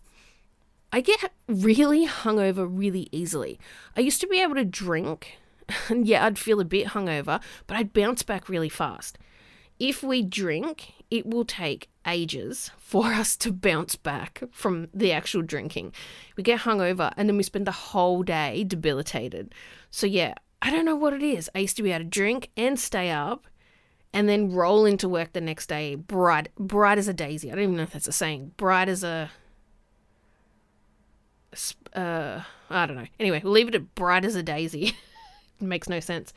I 0.91 1.01
get 1.01 1.31
really 1.47 2.07
hungover 2.07 2.67
really 2.69 3.09
easily. 3.11 3.59
I 3.97 4.01
used 4.01 4.21
to 4.21 4.27
be 4.27 4.39
able 4.39 4.55
to 4.55 4.63
drink, 4.63 5.39
and 5.89 6.05
yeah, 6.05 6.23
I'd 6.23 6.37
feel 6.37 6.59
a 6.59 6.65
bit 6.65 6.89
hungover, 6.89 7.41
but 7.65 7.75
I'd 7.75 7.93
bounce 7.93 8.21
back 8.21 8.47
really 8.47 8.69
fast. 8.69 9.17
If 9.83 10.01
we 10.01 10.21
drink, 10.21 10.93
it 11.11 11.25
will 11.25 11.43
take 11.43 11.89
ages 12.07 12.71
for 12.77 13.07
us 13.13 13.35
to 13.35 13.51
bounce 13.51 13.97
back 13.97 14.41
from 14.49 14.87
the 14.93 15.11
actual 15.11 15.41
drinking. 15.41 15.93
We 16.37 16.43
get 16.43 16.61
hungover 16.61 17.13
and 17.17 17.27
then 17.27 17.35
we 17.35 17.43
spend 17.43 17.67
the 17.67 17.73
whole 17.73 18.23
day 18.23 18.63
debilitated. 18.63 19.53
So, 19.91 20.07
yeah, 20.07 20.35
I 20.61 20.71
don't 20.71 20.85
know 20.85 20.95
what 20.95 21.11
it 21.11 21.21
is. 21.21 21.49
I 21.53 21.59
used 21.59 21.75
to 21.75 21.83
be 21.83 21.91
able 21.91 22.05
to 22.05 22.09
drink 22.09 22.49
and 22.55 22.79
stay 22.79 23.11
up 23.11 23.45
and 24.13 24.29
then 24.29 24.53
roll 24.53 24.85
into 24.85 25.09
work 25.09 25.33
the 25.33 25.41
next 25.41 25.67
day 25.67 25.95
bright 25.95 26.47
bright 26.55 26.97
as 26.97 27.09
a 27.09 27.13
daisy. 27.13 27.51
I 27.51 27.55
don't 27.55 27.65
even 27.65 27.75
know 27.75 27.83
if 27.83 27.91
that's 27.91 28.07
a 28.07 28.13
saying. 28.13 28.53
Bright 28.55 28.87
as 28.87 29.03
a 29.03 29.31
uh 31.93 32.39
I 32.69 32.85
don't 32.85 32.95
know. 32.95 33.07
Anyway, 33.19 33.41
we'll 33.43 33.51
leave 33.51 33.67
it 33.67 33.75
at 33.75 33.95
bright 33.95 34.23
as 34.23 34.37
a 34.37 34.43
daisy. 34.43 34.85
it 34.85 34.95
makes 35.59 35.89
no 35.89 35.99
sense. 35.99 36.33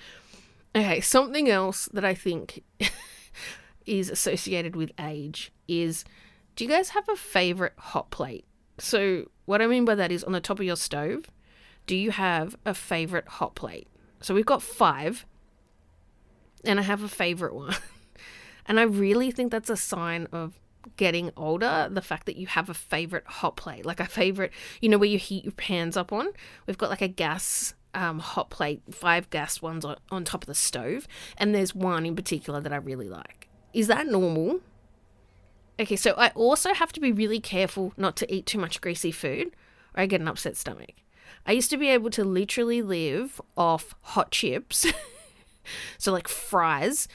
Okay, 0.74 1.00
something 1.00 1.48
else 1.48 1.88
that 1.92 2.04
I 2.04 2.14
think 2.14 2.64
is 3.86 4.10
associated 4.10 4.76
with 4.76 4.90
age 4.98 5.52
is 5.68 6.04
do 6.56 6.64
you 6.64 6.70
guys 6.70 6.90
have 6.90 7.08
a 7.08 7.16
favorite 7.16 7.74
hot 7.76 8.10
plate? 8.10 8.44
So, 8.78 9.30
what 9.44 9.62
I 9.62 9.66
mean 9.66 9.84
by 9.84 9.94
that 9.94 10.10
is 10.10 10.24
on 10.24 10.32
the 10.32 10.40
top 10.40 10.58
of 10.58 10.66
your 10.66 10.76
stove, 10.76 11.26
do 11.86 11.94
you 11.94 12.10
have 12.10 12.56
a 12.64 12.74
favorite 12.74 13.28
hot 13.28 13.54
plate? 13.54 13.88
So, 14.20 14.34
we've 14.34 14.46
got 14.46 14.62
five, 14.62 15.26
and 16.64 16.80
I 16.80 16.82
have 16.82 17.02
a 17.02 17.08
favorite 17.08 17.54
one. 17.54 17.74
and 18.66 18.80
I 18.80 18.82
really 18.82 19.30
think 19.30 19.52
that's 19.52 19.70
a 19.70 19.76
sign 19.76 20.28
of 20.32 20.58
getting 20.96 21.32
older 21.36 21.88
the 21.90 22.00
fact 22.00 22.26
that 22.26 22.36
you 22.36 22.46
have 22.46 22.68
a 22.68 22.74
favorite 22.74 23.26
hot 23.26 23.56
plate 23.56 23.84
like 23.84 23.98
a 23.98 24.06
favorite 24.06 24.52
you 24.80 24.88
know 24.88 24.96
where 24.96 25.08
you 25.08 25.18
heat 25.18 25.44
your 25.44 25.52
pans 25.52 25.96
up 25.96 26.12
on 26.12 26.28
we've 26.66 26.78
got 26.78 26.90
like 26.90 27.02
a 27.02 27.08
gas 27.08 27.74
um, 27.92 28.20
hot 28.20 28.50
plate 28.50 28.82
five 28.92 29.28
gas 29.30 29.60
ones 29.60 29.84
on, 29.84 29.96
on 30.12 30.24
top 30.24 30.44
of 30.44 30.46
the 30.46 30.54
stove 30.54 31.08
and 31.36 31.52
there's 31.52 31.74
one 31.74 32.06
in 32.06 32.14
particular 32.14 32.60
that 32.60 32.72
i 32.72 32.76
really 32.76 33.08
like 33.08 33.45
is 33.76 33.86
that 33.88 34.06
normal 34.06 34.60
Okay, 35.78 35.96
so 35.96 36.14
I 36.16 36.28
also 36.28 36.72
have 36.72 36.90
to 36.92 37.00
be 37.00 37.12
really 37.12 37.38
careful 37.38 37.92
not 37.98 38.16
to 38.16 38.34
eat 38.34 38.46
too 38.46 38.58
much 38.58 38.80
greasy 38.80 39.12
food 39.12 39.48
or 39.94 40.02
I 40.02 40.06
get 40.06 40.22
an 40.22 40.28
upset 40.28 40.56
stomach. 40.56 40.94
I 41.44 41.52
used 41.52 41.68
to 41.70 41.76
be 41.76 41.90
able 41.90 42.08
to 42.10 42.24
literally 42.24 42.80
live 42.80 43.40
off 43.56 43.94
hot 44.00 44.30
chips, 44.30 44.86
so 45.98 46.12
like 46.12 46.28
fries, 46.28 47.08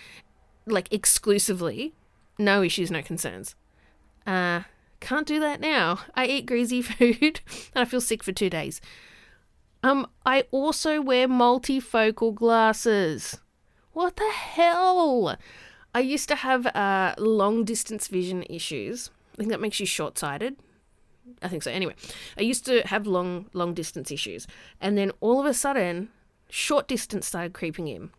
like 0.67 0.93
exclusively, 0.93 1.95
no 2.37 2.61
issues, 2.61 2.91
no 2.91 3.01
concerns. 3.01 3.55
Uh, 4.27 4.61
can't 4.99 5.25
do 5.25 5.39
that 5.39 5.59
now. 5.59 6.01
I 6.13 6.27
eat 6.27 6.45
greasy 6.45 6.81
food 6.83 7.41
and 7.73 7.81
I 7.81 7.85
feel 7.85 8.01
sick 8.01 8.23
for 8.23 8.31
two 8.31 8.49
days. 8.49 8.79
Um, 9.81 10.05
I 10.23 10.45
also 10.51 11.01
wear 11.01 11.27
multifocal 11.27 12.35
glasses. 12.35 13.39
What 13.93 14.17
the 14.17 14.29
hell? 14.29 15.35
I 15.93 15.99
used 15.99 16.29
to 16.29 16.35
have 16.35 16.65
uh, 16.67 17.15
long 17.17 17.63
distance 17.65 18.07
vision 18.07 18.43
issues. 18.49 19.11
I 19.33 19.37
think 19.37 19.49
that 19.49 19.61
makes 19.61 19.79
you 19.79 19.85
short 19.85 20.17
sighted. 20.17 20.57
I 21.41 21.47
think 21.47 21.63
so. 21.63 21.71
Anyway, 21.71 21.95
I 22.37 22.41
used 22.41 22.65
to 22.65 22.81
have 22.87 23.05
long, 23.07 23.47
long 23.53 23.73
distance 23.73 24.11
issues. 24.11 24.47
And 24.79 24.97
then 24.97 25.11
all 25.19 25.39
of 25.39 25.45
a 25.45 25.53
sudden, 25.53 26.09
short 26.49 26.87
distance 26.87 27.27
started 27.27 27.53
creeping 27.53 27.87
in. 27.87 28.11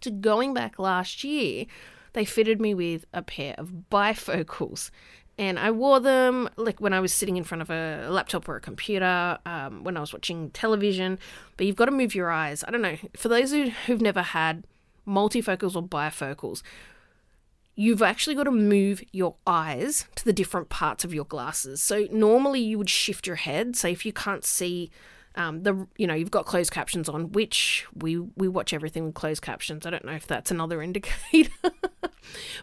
So 0.00 0.10
going 0.10 0.54
back 0.54 0.78
last 0.78 1.24
year, 1.24 1.66
they 2.12 2.24
fitted 2.24 2.60
me 2.60 2.74
with 2.74 3.04
a 3.12 3.22
pair 3.22 3.54
of 3.58 3.72
bifocals. 3.90 4.90
And 5.38 5.58
I 5.58 5.70
wore 5.70 6.00
them 6.00 6.48
like 6.56 6.80
when 6.80 6.94
I 6.94 7.00
was 7.00 7.12
sitting 7.12 7.36
in 7.36 7.44
front 7.44 7.60
of 7.60 7.70
a 7.70 8.08
laptop 8.08 8.48
or 8.48 8.56
a 8.56 8.60
computer, 8.60 9.38
um, 9.44 9.84
when 9.84 9.96
I 9.96 10.00
was 10.00 10.12
watching 10.12 10.50
television. 10.50 11.18
But 11.56 11.66
you've 11.66 11.76
got 11.76 11.86
to 11.86 11.90
move 11.90 12.14
your 12.14 12.30
eyes. 12.30 12.64
I 12.66 12.70
don't 12.70 12.82
know. 12.82 12.96
For 13.16 13.28
those 13.28 13.50
who, 13.50 13.70
who've 13.86 14.00
never 14.00 14.22
had 14.22 14.64
multifocals 15.06 15.76
or 15.76 15.82
bifocals, 15.82 16.62
you've 17.74 18.02
actually 18.02 18.34
got 18.34 18.44
to 18.44 18.50
move 18.50 19.02
your 19.12 19.36
eyes 19.46 20.06
to 20.16 20.24
the 20.24 20.32
different 20.32 20.68
parts 20.68 21.04
of 21.04 21.14
your 21.14 21.24
glasses. 21.24 21.82
So 21.82 22.06
normally 22.10 22.60
you 22.60 22.78
would 22.78 22.90
shift 22.90 23.26
your 23.26 23.36
head. 23.36 23.76
So 23.76 23.88
if 23.88 24.06
you 24.06 24.12
can't 24.12 24.44
see 24.44 24.90
um, 25.36 25.62
the 25.64 25.86
you 25.98 26.06
know 26.06 26.14
you've 26.14 26.30
got 26.30 26.46
closed 26.46 26.72
captions 26.72 27.08
on, 27.08 27.32
which 27.32 27.86
we 27.94 28.18
we 28.18 28.48
watch 28.48 28.72
everything 28.72 29.04
with 29.04 29.14
closed 29.14 29.42
captions. 29.42 29.86
I 29.86 29.90
don't 29.90 30.04
know 30.04 30.12
if 30.12 30.26
that's 30.26 30.50
another 30.50 30.80
indicator, 30.82 31.50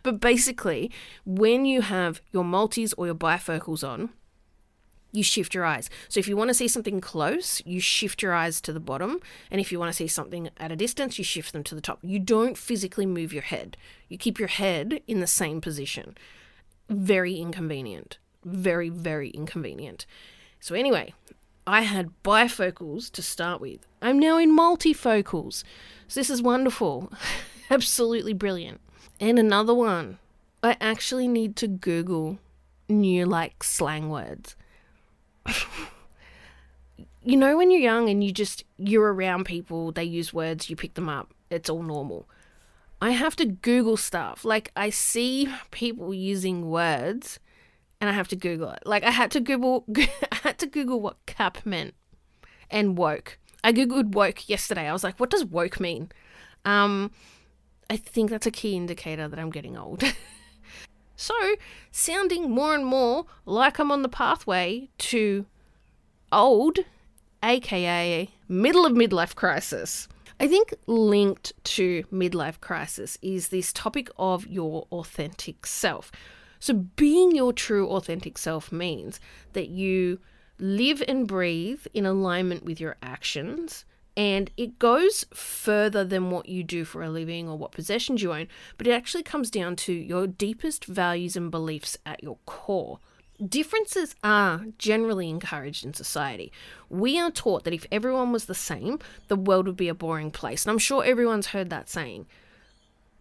but 0.02 0.20
basically, 0.20 0.92
when 1.24 1.66
you 1.66 1.82
have 1.82 2.22
your 2.32 2.44
multis 2.44 2.94
or 2.94 3.06
your 3.06 3.16
bifocals 3.16 3.88
on, 3.88 4.10
you 5.13 5.24
shift 5.24 5.53
your 5.53 5.63
eyes. 5.63 5.89
So 6.10 6.20
if 6.20 6.27
you 6.27 6.36
want 6.36 6.50
to 6.50 6.53
see 6.53 6.67
something 6.67 7.00
close, 7.00 7.62
you 7.65 7.79
shift 7.79 8.22
your 8.22 8.34
eyes 8.34 8.60
to 8.62 8.74
the 8.74 8.79
bottom, 8.82 9.20
and 9.50 9.62
if 9.62 9.72
you 9.72 9.79
want 9.79 9.89
to 9.89 9.96
see 9.96 10.08
something 10.08 10.50
at 10.58 10.72
a 10.72 10.75
distance, 10.75 11.17
you 11.17 11.24
shift 11.24 11.53
them 11.53 11.63
to 11.63 11.75
the 11.75 11.82
top. 11.82 12.00
You 12.01 12.20
don't 12.20 12.58
physically 12.58 13.05
move 13.05 13.32
your 13.32 13.43
head. 13.43 13.77
You 14.10 14.17
keep 14.17 14.39
your 14.39 14.50
head 14.50 15.01
in 15.08 15.22
the 15.22 15.27
same 15.27 15.62
position. 15.62 16.17
Very 16.89 17.36
inconvenient. 17.36 18.17
Very 18.43 18.89
very 18.89 19.29
inconvenient. 19.29 20.05
So 20.60 20.75
anyway, 20.75 21.13
I 21.65 21.82
had 21.82 22.12
bifocals 22.24 23.10
to 23.12 23.22
start 23.22 23.62
with. 23.62 23.88
I'm 24.01 24.20
now 24.20 24.38
in 24.38 24.58
multifocals. 24.58 25.63
So 26.08 26.20
this 26.20 26.29
is 26.29 26.41
wonderful. 26.41 27.13
Absolutely 27.70 28.34
brilliant. 28.34 28.82
And 29.20 29.39
another 29.39 29.74
one. 29.74 30.17
I 30.62 30.77
actually 30.79 31.27
need 31.27 31.55
to 31.58 31.67
Google 31.67 32.39
new 32.89 33.25
like 33.25 33.63
slang 33.63 34.10
words. 34.10 34.55
you 37.24 37.38
know 37.38 37.58
when 37.58 37.72
you're 37.72 37.80
young 37.80 38.10
and 38.10 38.24
you 38.24 38.32
just 38.32 38.64
you're 38.78 39.14
around 39.14 39.46
people, 39.46 39.92
they 39.92 40.04
use 40.04 40.34
words, 40.34 40.70
you 40.70 40.76
pick 40.76 40.94
them 40.96 41.10
up. 41.10 41.34
It's 41.50 41.70
all 41.70 41.84
normal. 41.84 42.28
I 43.02 43.12
have 43.12 43.36
to 43.38 43.46
Google 43.46 43.98
stuff. 43.98 44.46
Like 44.46 44.72
I 44.76 44.90
see 44.90 45.50
people 45.72 46.14
using 46.14 46.70
words 46.70 47.40
and 48.00 48.10
I 48.10 48.14
have 48.14 48.28
to 48.30 48.36
Google 48.36 48.70
it. 48.72 48.84
Like 48.86 49.04
I 49.04 49.12
had 49.12 49.32
to 49.32 49.40
Google 49.40 49.86
I 49.98 50.38
had 50.44 50.58
to 50.60 50.68
Google 50.68 51.02
what 51.02 51.26
cap 51.26 51.66
meant 51.66 51.96
and 52.70 52.98
woke. 52.98 53.38
I 53.64 53.72
googled 53.72 54.12
woke 54.12 54.50
yesterday. 54.50 54.88
I 54.88 54.94
was 54.94 55.04
like, 55.04 55.20
what 55.20 55.30
does 55.30 55.46
woke 55.46 55.80
mean? 55.80 56.12
Um 56.66 57.12
I 57.90 57.98
think 57.98 58.30
that's 58.30 58.48
a 58.48 58.52
key 58.52 58.76
indicator 58.76 59.28
that 59.28 59.40
I'm 59.40 59.52
getting 59.52 59.78
old. 59.78 60.04
so, 61.15 61.36
sounding 61.91 62.50
more 62.51 62.74
and 62.74 62.86
more 62.86 63.25
like 63.46 63.79
I'm 63.79 63.91
on 63.91 64.01
the 64.01 64.10
pathway 64.10 64.89
to 64.98 65.46
old, 66.32 66.79
aka 67.43 68.29
middle 68.48 68.86
of 68.86 68.93
midlife 68.93 69.36
crisis. 69.36 70.08
I 70.39 70.48
think 70.48 70.74
linked 70.88 71.53
to 71.65 72.03
midlife 72.12 72.60
crisis 72.60 73.17
is 73.22 73.50
this 73.50 73.72
topic 73.72 74.10
of 74.17 74.48
your 74.48 74.88
authentic 74.91 75.65
self. 75.65 76.12
So, 76.60 76.74
being 76.74 77.36
your 77.36 77.53
true, 77.53 77.89
authentic 77.89 78.38
self 78.38 78.72
means 78.72 79.20
that 79.53 79.70
you 79.70 80.20
live 80.60 81.03
and 81.08 81.27
breathe 81.27 81.86
in 81.93 82.05
alignment 82.05 82.63
with 82.63 82.79
your 82.79 82.96
actions. 83.03 83.86
And 84.15 84.51
it 84.58 84.77
goes 84.77 85.25
further 85.34 86.03
than 86.03 86.29
what 86.29 86.48
you 86.48 86.63
do 86.63 86.86
for 86.86 87.01
a 87.01 87.10
living 87.10 87.50
or 87.50 87.58
what 87.58 87.72
possessions 87.72 88.22
you 88.22 88.32
own, 88.32 88.48
but 88.77 88.86
it 88.86 88.91
actually 88.91 89.24
comes 89.24 89.50
down 89.50 89.75
to 89.77 89.93
your 89.93 90.27
deepest 90.27 90.86
values 90.86 91.36
and 91.36 91.50
beliefs 91.50 91.98
at 92.05 92.24
your 92.24 92.38
core. 92.46 93.00
Differences 93.43 94.15
are 94.24 94.65
generally 94.77 95.29
encouraged 95.29 95.84
in 95.84 95.96
society. 95.96 96.51
We 96.89 97.20
are 97.20 97.32
taught 97.32 97.63
that 97.63 97.74
if 97.74 97.88
everyone 97.91 98.32
was 98.32 98.46
the 98.46 98.53
same, 98.53 99.00
the 99.27 99.36
world 99.36 99.65
would 99.65 99.75
be 99.75 99.89
a 99.89 99.96
boring 99.96 100.29
place. 100.29 100.63
And 100.63 100.72
I'm 100.72 100.77
sure 100.77 101.03
everyone's 101.03 101.48
heard 101.48 101.72
that 101.72 101.89
saying. 101.89 102.27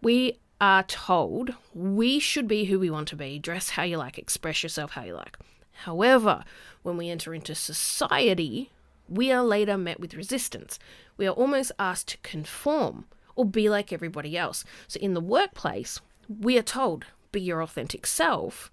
We 0.01 0.37
are 0.61 0.83
told 0.83 1.55
we 1.73 2.19
should 2.19 2.47
be 2.47 2.65
who 2.65 2.77
we 2.79 2.91
want 2.91 3.07
to 3.07 3.15
be, 3.15 3.39
dress 3.39 3.71
how 3.71 3.83
you 3.83 3.97
like, 3.97 4.19
express 4.19 4.61
yourself 4.61 4.91
how 4.91 5.03
you 5.03 5.15
like. 5.15 5.37
However, 5.71 6.43
when 6.83 6.95
we 6.97 7.09
enter 7.09 7.33
into 7.33 7.55
society, 7.55 8.69
we 9.07 9.31
are 9.31 9.43
later 9.43 9.77
met 9.77 9.99
with 9.99 10.13
resistance. 10.13 10.79
We 11.17 11.27
are 11.27 11.31
almost 11.31 11.71
asked 11.77 12.07
to 12.09 12.17
conform 12.17 13.05
or 13.35 13.45
be 13.45 13.69
like 13.69 13.91
everybody 13.91 14.37
else. 14.37 14.63
So 14.87 14.99
in 14.99 15.13
the 15.13 15.21
workplace, 15.21 15.99
we 16.27 16.57
are 16.57 16.63
told, 16.63 17.05
be 17.31 17.41
your 17.41 17.61
authentic 17.61 18.05
self. 18.05 18.71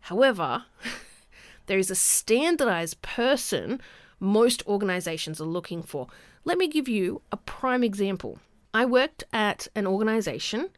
However, 0.00 0.64
there 1.66 1.78
is 1.78 1.90
a 1.90 1.94
standardized 1.94 3.00
person 3.02 3.80
most 4.20 4.66
organizations 4.66 5.40
are 5.40 5.44
looking 5.44 5.82
for. 5.82 6.06
Let 6.44 6.58
me 6.58 6.68
give 6.68 6.88
you 6.88 7.22
a 7.32 7.36
prime 7.38 7.82
example. 7.82 8.38
I 8.72 8.84
worked 8.84 9.24
at 9.32 9.66
an 9.74 9.86
organization 9.86 10.68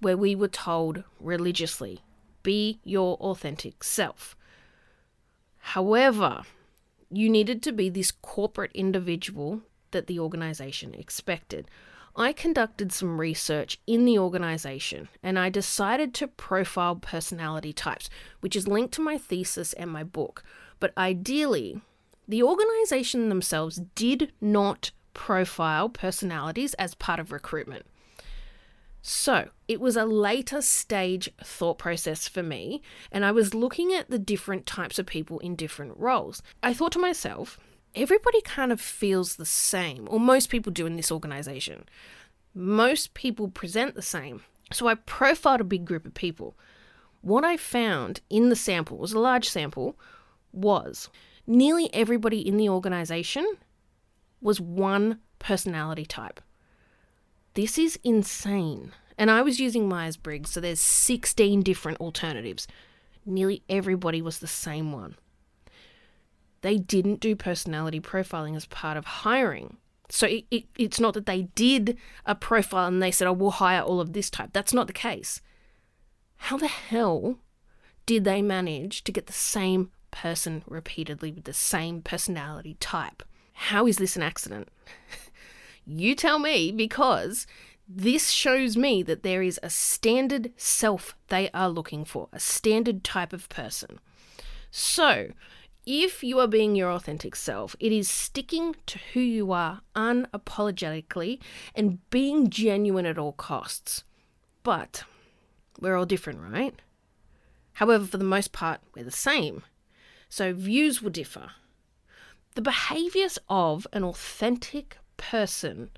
where 0.00 0.16
we 0.16 0.34
were 0.34 0.48
told 0.48 1.02
religiously 1.20 2.00
be 2.42 2.78
your 2.84 3.16
authentic 3.16 3.82
self. 3.82 4.36
However, 5.58 6.42
you 7.10 7.28
needed 7.28 7.62
to 7.62 7.72
be 7.72 7.88
this 7.88 8.10
corporate 8.10 8.72
individual 8.74 9.62
that 9.90 10.06
the 10.06 10.18
organization 10.18 10.94
expected. 10.94 11.68
I 12.18 12.32
conducted 12.32 12.92
some 12.92 13.20
research 13.20 13.78
in 13.86 14.06
the 14.06 14.18
organization 14.18 15.08
and 15.22 15.38
I 15.38 15.50
decided 15.50 16.14
to 16.14 16.28
profile 16.28 16.96
personality 16.96 17.72
types, 17.72 18.08
which 18.40 18.56
is 18.56 18.66
linked 18.66 18.94
to 18.94 19.02
my 19.02 19.18
thesis 19.18 19.74
and 19.74 19.90
my 19.90 20.02
book. 20.02 20.42
But 20.80 20.96
ideally, 20.96 21.80
the 22.26 22.42
organization 22.42 23.28
themselves 23.28 23.80
did 23.94 24.32
not 24.40 24.92
profile 25.12 25.88
personalities 25.88 26.74
as 26.74 26.94
part 26.94 27.20
of 27.20 27.32
recruitment. 27.32 27.86
So 29.08 29.50
it 29.68 29.80
was 29.80 29.96
a 29.96 30.04
later 30.04 30.60
stage 30.60 31.30
thought 31.40 31.78
process 31.78 32.26
for 32.26 32.42
me, 32.42 32.82
and 33.12 33.24
I 33.24 33.30
was 33.30 33.54
looking 33.54 33.92
at 33.92 34.10
the 34.10 34.18
different 34.18 34.66
types 34.66 34.98
of 34.98 35.06
people 35.06 35.38
in 35.38 35.54
different 35.54 35.96
roles. 35.96 36.42
I 36.60 36.74
thought 36.74 36.90
to 36.90 36.98
myself, 36.98 37.56
everybody 37.94 38.40
kind 38.40 38.72
of 38.72 38.80
feels 38.80 39.36
the 39.36 39.46
same, 39.46 40.08
or 40.10 40.18
most 40.18 40.48
people 40.50 40.72
do 40.72 40.86
in 40.86 40.96
this 40.96 41.12
organization. 41.12 41.84
Most 42.52 43.14
people 43.14 43.46
present 43.46 43.94
the 43.94 44.02
same. 44.02 44.42
So 44.72 44.88
I 44.88 44.96
profiled 44.96 45.60
a 45.60 45.64
big 45.64 45.84
group 45.84 46.04
of 46.04 46.14
people. 46.14 46.58
What 47.20 47.44
I 47.44 47.56
found 47.56 48.22
in 48.28 48.48
the 48.48 48.56
sample, 48.56 48.98
was 48.98 49.12
a 49.12 49.20
large 49.20 49.48
sample, 49.48 49.96
was 50.50 51.10
nearly 51.46 51.94
everybody 51.94 52.40
in 52.40 52.56
the 52.56 52.68
organization 52.68 53.46
was 54.40 54.60
one 54.60 55.20
personality 55.38 56.06
type. 56.06 56.40
This 57.56 57.78
is 57.78 57.98
insane. 58.04 58.92
And 59.16 59.30
I 59.30 59.40
was 59.40 59.58
using 59.58 59.88
Myers 59.88 60.18
Briggs, 60.18 60.50
so 60.50 60.60
there's 60.60 60.78
16 60.78 61.62
different 61.62 61.98
alternatives. 62.00 62.68
Nearly 63.24 63.62
everybody 63.66 64.20
was 64.20 64.40
the 64.40 64.46
same 64.46 64.92
one. 64.92 65.16
They 66.60 66.76
didn't 66.76 67.20
do 67.20 67.34
personality 67.34 67.98
profiling 67.98 68.56
as 68.56 68.66
part 68.66 68.98
of 68.98 69.06
hiring. 69.06 69.78
So 70.10 70.26
it, 70.26 70.44
it, 70.50 70.64
it's 70.76 71.00
not 71.00 71.14
that 71.14 71.24
they 71.24 71.44
did 71.54 71.96
a 72.26 72.34
profile 72.34 72.88
and 72.88 73.02
they 73.02 73.10
said, 73.10 73.26
oh, 73.26 73.32
we'll 73.32 73.52
hire 73.52 73.80
all 73.80 74.00
of 74.00 74.12
this 74.12 74.28
type. 74.28 74.50
That's 74.52 74.74
not 74.74 74.86
the 74.86 74.92
case. 74.92 75.40
How 76.36 76.58
the 76.58 76.68
hell 76.68 77.38
did 78.04 78.24
they 78.24 78.42
manage 78.42 79.02
to 79.04 79.12
get 79.12 79.28
the 79.28 79.32
same 79.32 79.90
person 80.10 80.62
repeatedly 80.66 81.32
with 81.32 81.44
the 81.44 81.54
same 81.54 82.02
personality 82.02 82.76
type? 82.80 83.22
How 83.54 83.86
is 83.86 83.96
this 83.96 84.14
an 84.14 84.22
accident? 84.22 84.68
You 85.86 86.14
tell 86.14 86.38
me 86.38 86.72
because 86.72 87.46
this 87.88 88.30
shows 88.30 88.76
me 88.76 89.02
that 89.04 89.22
there 89.22 89.42
is 89.42 89.60
a 89.62 89.70
standard 89.70 90.52
self 90.56 91.14
they 91.28 91.48
are 91.54 91.68
looking 91.68 92.04
for, 92.04 92.28
a 92.32 92.40
standard 92.40 93.04
type 93.04 93.32
of 93.32 93.48
person. 93.48 94.00
So, 94.70 95.30
if 95.86 96.24
you 96.24 96.40
are 96.40 96.48
being 96.48 96.74
your 96.74 96.90
authentic 96.90 97.36
self, 97.36 97.76
it 97.78 97.92
is 97.92 98.10
sticking 98.10 98.74
to 98.86 98.98
who 99.12 99.20
you 99.20 99.52
are 99.52 99.82
unapologetically 99.94 101.38
and 101.76 101.98
being 102.10 102.50
genuine 102.50 103.06
at 103.06 103.18
all 103.18 103.32
costs. 103.32 104.02
But 104.64 105.04
we're 105.80 105.96
all 105.96 106.04
different, 106.04 106.40
right? 106.40 106.74
However, 107.74 108.04
for 108.04 108.16
the 108.16 108.24
most 108.24 108.50
part, 108.50 108.80
we're 108.96 109.04
the 109.04 109.12
same. 109.12 109.62
So 110.28 110.52
views 110.52 111.00
will 111.00 111.10
differ. 111.10 111.52
The 112.56 112.62
behaviors 112.62 113.38
of 113.48 113.86
an 113.92 114.02
authentic 114.02 114.98
person 115.16 115.90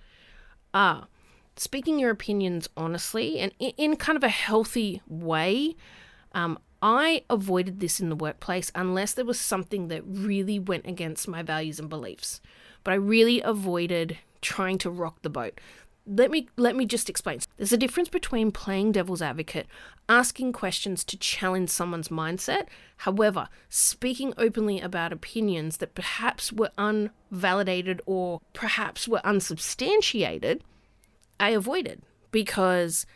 are 0.74 1.09
speaking 1.57 1.98
your 1.98 2.11
opinions 2.11 2.68
honestly 2.76 3.38
and 3.38 3.52
in 3.59 3.96
kind 3.96 4.16
of 4.16 4.24
a 4.24 4.28
healthy 4.28 5.02
way. 5.07 5.76
Um, 6.33 6.59
I 6.81 7.24
avoided 7.28 7.81
this 7.81 7.98
in 7.98 8.09
the 8.09 8.16
workplace 8.16 8.70
unless 8.74 9.12
there 9.12 9.24
was 9.24 9.40
something 9.40 9.88
that 9.88 10.02
really 10.07 10.59
went 10.59 10.87
against 10.87 11.26
my 11.26 11.42
values 11.42 11.81
and 11.81 11.88
beliefs. 11.88 12.40
But 12.85 12.92
I 12.92 12.96
really 12.96 13.40
avoided 13.40 14.18
trying 14.40 14.78
to 14.78 14.90
rock 14.90 15.22
the 15.22 15.31
boat 15.31 15.61
let 16.09 16.31
me 16.31 16.49
let 16.57 16.75
me 16.75 16.87
just 16.87 17.11
explain. 17.11 17.40
There's 17.57 17.73
a 17.73 17.77
difference 17.77 18.09
between 18.09 18.51
playing 18.51 18.92
devil's 18.92 19.23
advocate, 19.23 19.66
asking 20.09 20.53
questions 20.53 21.05
to 21.05 21.16
challenge 21.18 21.68
someone's 21.68 22.09
mindset, 22.09 22.66
however, 22.99 23.49
speaking 23.68 24.33
openly 24.38 24.81
about 24.81 25.12
opinions 25.12 25.77
that 25.79 25.94
perhaps 25.94 26.53
were 26.53 26.71
unvalidated 26.79 28.01
or 28.07 28.40
perhaps 28.55 29.07
were 29.07 29.21
unsubstantiated, 29.25 30.64
I 31.38 31.51
avoided 31.51 32.03
because 32.31 33.07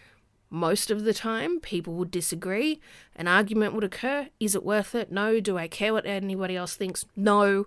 most 0.50 0.90
of 0.90 1.04
the 1.04 1.14
time 1.14 1.60
people 1.60 1.94
would 1.94 2.10
disagree, 2.10 2.78
an 3.16 3.26
argument 3.26 3.74
would 3.74 3.84
occur, 3.84 4.28
is 4.38 4.54
it 4.54 4.64
worth 4.64 4.94
it? 4.94 5.10
No, 5.10 5.40
do 5.40 5.56
I 5.56 5.66
care 5.66 5.94
what 5.94 6.04
anybody 6.04 6.56
else 6.56 6.76
thinks? 6.76 7.06
No. 7.16 7.66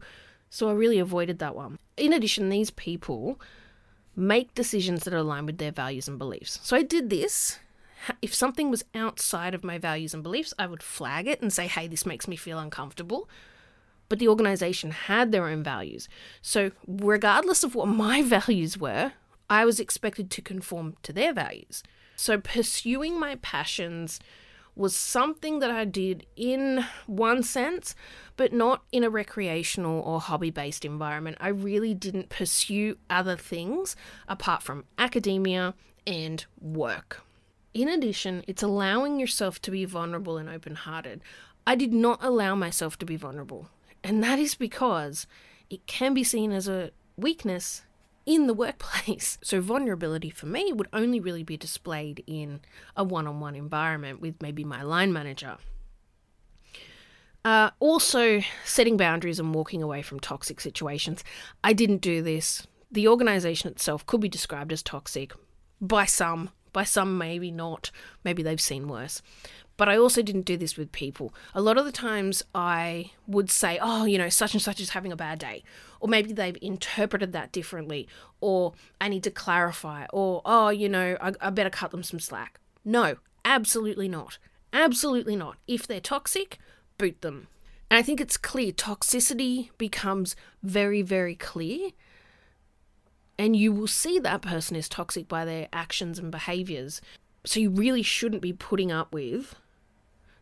So 0.52 0.70
I 0.70 0.74
really 0.74 1.00
avoided 1.00 1.40
that 1.40 1.56
one. 1.56 1.80
In 1.98 2.14
addition, 2.14 2.50
these 2.50 2.70
people 2.70 3.42
make 4.16 4.54
decisions 4.56 5.04
that 5.04 5.14
align 5.14 5.46
with 5.46 5.58
their 5.58 5.72
values 5.72 6.08
and 6.08 6.18
beliefs. 6.18 6.60
So 6.64 6.76
I 6.76 6.84
did 6.84 7.10
this. 7.10 7.60
If 8.22 8.34
something 8.34 8.70
was 8.70 8.86
outside 8.94 9.54
of 9.54 9.64
my 9.64 9.78
values 9.78 10.14
and 10.14 10.24
beliefs, 10.24 10.54
I 10.60 10.68
would 10.68 10.84
flag 10.84 11.28
it 11.28 11.42
and 11.42 11.52
say, 11.52 11.68
hey, 11.68 11.88
this 11.88 12.06
makes 12.06 12.28
me 12.28 12.36
feel 12.36 12.60
uncomfortable. 12.60 13.28
But 14.08 14.20
the 14.20 14.28
organization 14.28 14.92
had 14.92 15.32
their 15.32 15.48
own 15.48 15.64
values. 15.64 16.08
So, 16.42 16.72
regardless 16.88 17.64
of 17.64 17.74
what 17.74 17.88
my 18.06 18.22
values 18.22 18.78
were, 18.78 19.14
I 19.50 19.66
was 19.66 19.80
expected 19.80 20.30
to 20.32 20.42
conform 20.42 20.96
to 21.04 21.12
their 21.12 21.34
values. 21.34 21.84
So, 22.16 22.40
pursuing 22.40 23.20
my 23.20 23.38
passions 23.42 24.20
was 24.76 24.96
something 24.96 25.60
that 25.60 25.72
I 25.72 25.86
did 25.86 26.26
in 26.36 26.86
one 27.08 27.44
sense, 27.44 27.96
but 28.36 28.52
not 28.52 28.84
in 28.92 29.04
a 29.04 29.10
recreational 29.10 30.02
or 30.02 30.20
hobby 30.20 30.50
based 30.50 30.84
environment. 30.84 31.38
I 31.40 31.48
really 31.48 31.94
didn't 31.94 32.30
pursue 32.30 32.98
other 33.10 33.38
things 33.38 33.96
apart 34.28 34.62
from 34.62 34.84
academia 34.98 35.74
and 36.06 36.46
work. 36.60 37.22
In 37.74 37.88
addition, 37.88 38.44
it's 38.48 38.64
allowing 38.64 39.20
yourself 39.20 39.62
to 39.64 39.72
be 39.72 39.86
vulnerable 39.86 40.38
and 40.38 40.50
open 40.50 40.76
hearted. 40.76 41.22
I 41.66 41.76
did 41.76 41.94
not 41.94 42.24
allow 42.24 42.56
myself 42.56 42.98
to 43.00 43.06
be 43.06 43.16
vulnerable, 43.16 43.70
and 44.04 44.24
that 44.24 44.40
is 44.40 44.56
because 44.56 45.26
it 45.70 45.88
can 45.88 46.14
be 46.14 46.24
seen 46.24 46.52
as 46.52 46.68
a 46.68 46.92
weakness 47.18 47.84
in 48.26 48.48
the 48.48 48.54
workplace. 48.54 49.38
So, 49.46 49.62
vulnerability 49.62 50.30
for 50.30 50.48
me 50.48 50.74
would 50.74 50.88
only 50.92 51.20
really 51.20 51.44
be 51.44 51.58
displayed 51.58 52.24
in 52.26 52.62
a 52.96 53.04
one 53.04 53.28
on 53.28 53.40
one 53.40 53.56
environment 53.56 54.20
with 54.20 54.42
maybe 54.42 54.64
my 54.64 54.82
line 54.82 55.14
manager. 55.14 55.58
Uh, 57.44 57.70
also, 57.80 58.42
setting 58.64 58.98
boundaries 58.98 59.40
and 59.40 59.54
walking 59.54 59.84
away 59.84 60.02
from 60.02 60.20
toxic 60.20 60.60
situations. 60.60 61.24
I 61.64 61.74
didn't 61.74 62.02
do 62.02 62.24
this. 62.24 62.66
The 62.92 63.08
organization 63.08 63.70
itself 63.70 64.04
could 64.08 64.20
be 64.20 64.30
described 64.30 64.74
as 64.74 64.82
toxic 64.82 65.32
by 65.80 66.06
some, 66.06 66.50
by 66.76 66.84
some, 66.84 67.18
maybe 67.18 67.52
not. 67.52 67.90
Maybe 68.26 68.44
they've 68.44 68.60
seen 68.62 68.90
worse. 68.90 69.22
But 69.78 69.88
I 69.88 69.98
also 69.98 70.22
didn't 70.22 70.46
do 70.46 70.58
this 70.58 70.76
with 70.78 70.92
people. 70.92 71.34
A 71.54 71.62
lot 71.62 71.78
of 71.78 71.86
the 71.86 71.92
times 71.92 72.44
I 72.54 73.12
would 73.28 73.50
say, 73.50 73.80
oh, 73.82 74.04
you 74.04 74.18
know, 74.18 74.30
such 74.30 74.54
and 74.54 74.62
such 74.62 74.82
is 74.82 74.90
having 74.90 75.14
a 75.14 75.18
bad 75.18 75.40
day. 75.40 75.64
Or 76.02 76.10
maybe 76.10 76.34
they've 76.34 76.58
interpreted 76.62 77.32
that 77.32 77.54
differently. 77.54 78.08
Or 78.42 78.74
I 79.00 79.08
need 79.08 79.24
to 79.24 79.32
clarify. 79.32 80.06
Or, 80.12 80.42
oh, 80.44 80.70
you 80.70 80.90
know, 80.90 81.18
I, 81.22 81.34
I 81.40 81.50
better 81.50 81.70
cut 81.70 81.92
them 81.92 82.04
some 82.04 82.20
slack. 82.20 82.60
No, 82.84 83.16
absolutely 83.46 84.10
not. 84.10 84.38
Absolutely 84.74 85.38
not. 85.38 85.56
If 85.68 85.88
they're 85.88 86.02
toxic, 86.02 86.60
boot 86.98 87.22
them. 87.22 87.48
And 87.90 87.98
I 87.98 88.02
think 88.02 88.20
it's 88.20 88.38
clear 88.38 88.74
toxicity 88.74 89.70
becomes 89.78 90.36
very, 90.62 91.02
very 91.02 91.36
clear. 91.36 91.92
And 93.38 93.56
you 93.56 93.74
will 93.74 93.88
see 93.88 94.20
that 94.20 94.42
person 94.42 94.76
is 94.76 94.88
toxic 94.88 95.28
by 95.28 95.46
their 95.46 95.68
actions 95.74 96.20
and 96.20 96.32
behaviors. 96.32 97.02
So 97.46 97.60
you 97.60 97.70
really 97.70 98.04
shouldn't 98.04 98.42
be 98.42 98.54
putting 98.54 98.92
up 98.92 99.14
with 99.14 99.56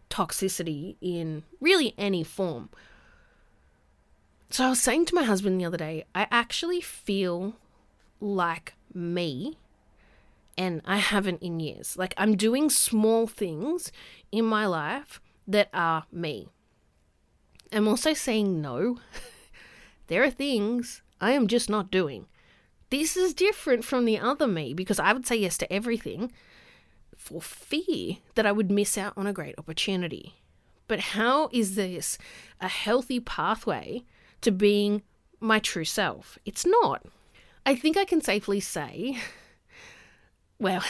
toxicity 0.09 0.95
in 1.01 1.43
really 1.59 1.95
any 1.97 2.23
form. 2.23 2.69
So 4.51 4.65
I 4.65 4.69
was 4.69 4.79
saying 4.79 5.05
to 5.05 5.15
my 5.15 5.23
husband 5.23 5.59
the 5.59 5.65
other 5.65 5.77
day, 5.77 6.05
I 6.13 6.27
actually 6.29 6.81
feel 6.81 7.55
like 8.19 8.75
me 8.93 9.57
and 10.55 10.81
I 10.85 10.97
haven't 10.97 11.41
in 11.41 11.59
years. 11.59 11.97
Like 11.97 12.13
I'm 12.17 12.35
doing 12.35 12.69
small 12.69 13.25
things 13.25 13.91
in 14.31 14.45
my 14.45 14.67
life 14.67 15.19
that 15.47 15.69
are 15.73 16.05
me. 16.11 16.49
I'm 17.71 17.87
also 17.87 18.13
saying 18.13 18.61
no. 18.61 18.99
there 20.07 20.23
are 20.23 20.29
things 20.29 21.01
I 21.19 21.31
am 21.31 21.47
just 21.47 21.69
not 21.69 21.89
doing. 21.89 22.27
This 22.93 23.17
is 23.17 23.33
different 23.33 23.83
from 23.83 24.05
the 24.05 24.19
other 24.19 24.45
me 24.45 24.75
because 24.75 24.99
I 24.99 25.13
would 25.13 25.25
say 25.25 25.35
yes 25.35 25.57
to 25.57 25.73
everything 25.73 26.31
for 27.17 27.41
fear 27.41 28.17
that 28.35 28.45
I 28.45 28.51
would 28.51 28.69
miss 28.69 28.99
out 28.99 29.13
on 29.17 29.25
a 29.25 29.33
great 29.33 29.55
opportunity. 29.57 30.35
But 30.87 30.99
how 30.99 31.49
is 31.51 31.73
this 31.73 32.19
a 32.61 32.67
healthy 32.67 33.19
pathway 33.19 34.03
to 34.41 34.51
being 34.51 35.01
my 35.39 35.57
true 35.57 35.85
self? 35.85 36.37
It's 36.45 36.67
not. 36.67 37.03
I 37.65 37.73
think 37.75 37.97
I 37.97 38.05
can 38.05 38.21
safely 38.21 38.59
say, 38.59 39.17
well, 40.59 40.83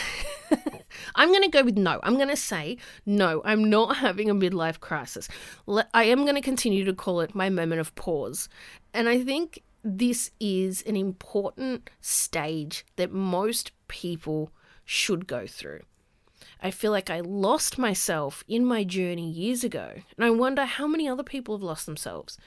I'm 1.14 1.30
going 1.30 1.42
to 1.42 1.48
go 1.48 1.62
with 1.62 1.78
no. 1.78 2.00
I'm 2.02 2.16
going 2.16 2.28
to 2.28 2.36
say, 2.36 2.76
no, 3.06 3.40
I'm 3.46 3.64
not 3.64 3.96
having 3.96 4.28
a 4.28 4.34
midlife 4.34 4.78
crisis. 4.78 5.26
I 5.94 6.04
am 6.04 6.24
going 6.24 6.34
to 6.34 6.42
continue 6.42 6.84
to 6.84 6.92
call 6.92 7.22
it 7.22 7.34
my 7.34 7.48
moment 7.48 7.80
of 7.80 7.94
pause. 7.94 8.50
And 8.92 9.08
I 9.08 9.24
think 9.24 9.62
this 9.84 10.30
is 10.40 10.82
an 10.82 10.96
important 10.96 11.90
stage 12.00 12.86
that 12.96 13.12
most 13.12 13.72
people 13.86 14.50
should 14.84 15.26
go 15.26 15.46
through. 15.46 15.80
I 16.62 16.70
feel 16.70 16.90
like 16.90 17.10
I 17.10 17.20
lost 17.20 17.76
myself 17.76 18.42
in 18.48 18.64
my 18.64 18.82
journey 18.84 19.30
years 19.30 19.62
ago, 19.62 19.92
and 20.16 20.24
I 20.24 20.30
wonder 20.30 20.64
how 20.64 20.86
many 20.86 21.06
other 21.06 21.22
people 21.22 21.54
have 21.54 21.62
lost 21.62 21.84
themselves. 21.84 22.38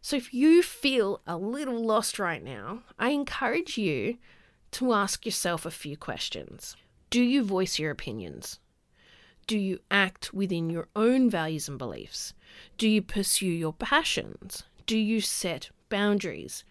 So 0.00 0.16
if 0.16 0.32
you 0.32 0.62
feel 0.62 1.20
a 1.26 1.36
little 1.36 1.84
lost 1.84 2.20
right 2.20 2.42
now, 2.42 2.84
I 2.98 3.10
encourage 3.10 3.76
you 3.76 4.18
to 4.72 4.92
ask 4.92 5.26
yourself 5.26 5.66
a 5.66 5.70
few 5.72 5.96
questions. 5.96 6.76
Do 7.10 7.20
you 7.20 7.42
voice 7.42 7.80
your 7.80 7.90
opinions? 7.90 8.60
Do 9.48 9.58
you 9.58 9.80
act 9.90 10.32
within 10.32 10.70
your 10.70 10.86
own 10.94 11.28
values 11.28 11.68
and 11.68 11.78
beliefs? 11.78 12.34
Do 12.78 12.88
you 12.88 13.02
pursue 13.02 13.46
your 13.46 13.72
passions? 13.72 14.62
Do 14.86 14.96
you 14.96 15.20
set 15.20 15.70
boundaries? 15.88 16.64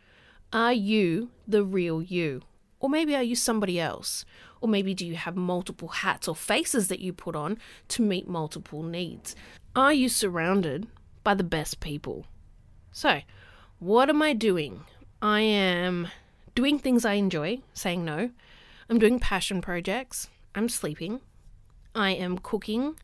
Are 0.53 0.73
you 0.73 1.31
the 1.47 1.63
real 1.63 2.01
you? 2.01 2.41
Or 2.79 2.89
maybe 2.89 3.15
are 3.15 3.23
you 3.23 3.35
somebody 3.35 3.79
else? 3.79 4.25
Or 4.61 4.69
maybe 4.69 4.93
do 4.93 5.05
you 5.05 5.15
have 5.15 5.35
multiple 5.35 5.87
hats 5.87 6.27
or 6.27 6.35
faces 6.35 6.87
that 6.87 6.99
you 6.99 7.13
put 7.13 7.35
on 7.35 7.57
to 7.89 8.01
meet 8.01 8.27
multiple 8.27 8.83
needs? 8.83 9.35
Are 9.75 9.93
you 9.93 10.09
surrounded 10.09 10.87
by 11.23 11.33
the 11.33 11.43
best 11.43 11.79
people? 11.79 12.25
So, 12.91 13.21
what 13.79 14.09
am 14.09 14.21
I 14.21 14.33
doing? 14.33 14.81
I 15.21 15.41
am 15.41 16.07
doing 16.53 16.79
things 16.79 17.05
I 17.05 17.13
enjoy, 17.13 17.61
saying 17.73 18.05
no. 18.05 18.29
I'm 18.89 18.99
doing 18.99 19.19
passion 19.19 19.61
projects. 19.61 20.29
I'm 20.53 20.69
sleeping. 20.69 21.21
I 21.93 22.11
am 22.11 22.37
cooking. 22.37 22.97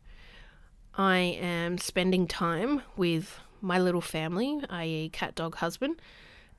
I 0.94 1.18
am 1.18 1.78
spending 1.78 2.26
time 2.26 2.82
with 2.96 3.38
my 3.60 3.78
little 3.78 4.00
family, 4.00 4.60
i.e., 4.70 5.08
cat, 5.10 5.34
dog, 5.34 5.56
husband. 5.56 6.00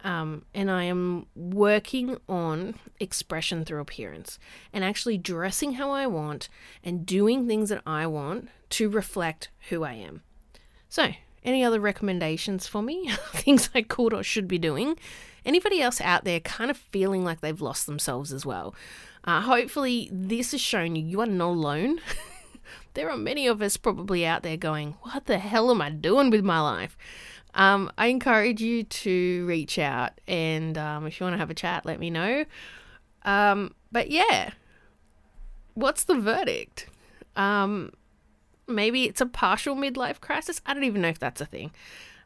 Um, 0.03 0.43
and 0.53 0.69
I 0.69 0.83
am 0.83 1.27
working 1.33 2.17
on 2.27 2.75
expression 2.99 3.63
through 3.63 3.79
appearance 3.79 4.37
and 4.73 4.83
actually 4.83 5.17
dressing 5.17 5.73
how 5.73 5.91
I 5.91 6.07
want 6.07 6.49
and 6.83 7.05
doing 7.05 7.47
things 7.47 7.69
that 7.69 7.81
I 7.85 8.05
want 8.07 8.49
to 8.71 8.89
reflect 8.89 9.49
who 9.69 9.83
I 9.83 9.93
am. 9.93 10.21
So, 10.89 11.11
any 11.43 11.63
other 11.63 11.79
recommendations 11.79 12.67
for 12.67 12.81
me? 12.81 13.11
things 13.33 13.69
I 13.73 13.81
could 13.81 14.13
or 14.13 14.23
should 14.23 14.47
be 14.47 14.57
doing? 14.57 14.97
Anybody 15.45 15.81
else 15.81 15.99
out 16.01 16.23
there 16.23 16.39
kind 16.39 16.69
of 16.69 16.77
feeling 16.77 17.23
like 17.23 17.41
they've 17.41 17.61
lost 17.61 17.85
themselves 17.85 18.31
as 18.31 18.45
well? 18.45 18.75
Uh, 19.23 19.41
hopefully, 19.41 20.09
this 20.11 20.51
has 20.51 20.61
shown 20.61 20.95
you 20.95 21.05
you 21.05 21.21
are 21.21 21.25
not 21.25 21.49
alone. 21.49 21.99
there 22.93 23.09
are 23.09 23.17
many 23.17 23.47
of 23.47 23.61
us 23.61 23.77
probably 23.77 24.25
out 24.25 24.43
there 24.43 24.57
going, 24.57 24.95
What 25.01 25.25
the 25.25 25.37
hell 25.37 25.71
am 25.71 25.81
I 25.81 25.89
doing 25.89 26.29
with 26.29 26.43
my 26.43 26.59
life? 26.59 26.97
Um, 27.55 27.91
I 27.97 28.07
encourage 28.07 28.61
you 28.61 28.83
to 28.83 29.45
reach 29.45 29.77
out 29.77 30.19
and 30.27 30.77
um, 30.77 31.05
if 31.05 31.19
you 31.19 31.25
want 31.25 31.35
to 31.35 31.37
have 31.37 31.49
a 31.49 31.55
chat, 31.55 31.85
let 31.85 31.99
me 31.99 32.09
know. 32.09 32.45
Um, 33.23 33.75
but 33.91 34.09
yeah, 34.09 34.51
what's 35.75 36.03
the 36.03 36.15
verdict? 36.15 36.87
Um, 37.35 37.91
maybe 38.67 39.05
it's 39.05 39.21
a 39.21 39.25
partial 39.25 39.75
midlife 39.75 40.19
crisis. 40.19 40.61
I 40.65 40.73
don't 40.73 40.83
even 40.83 41.01
know 41.01 41.09
if 41.09 41.19
that's 41.19 41.41
a 41.41 41.45
thing. 41.45 41.71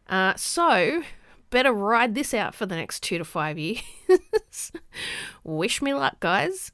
Uh, 0.08 0.34
so, 0.36 1.04
better 1.50 1.74
ride 1.74 2.16
this 2.16 2.34
out 2.34 2.56
for 2.56 2.66
the 2.66 2.76
next 2.76 3.02
two 3.04 3.18
to 3.18 3.26
five 3.26 3.58
years. 3.58 3.82
Wish 5.44 5.82
me 5.82 5.94
luck, 5.94 6.20
guys. 6.20 6.72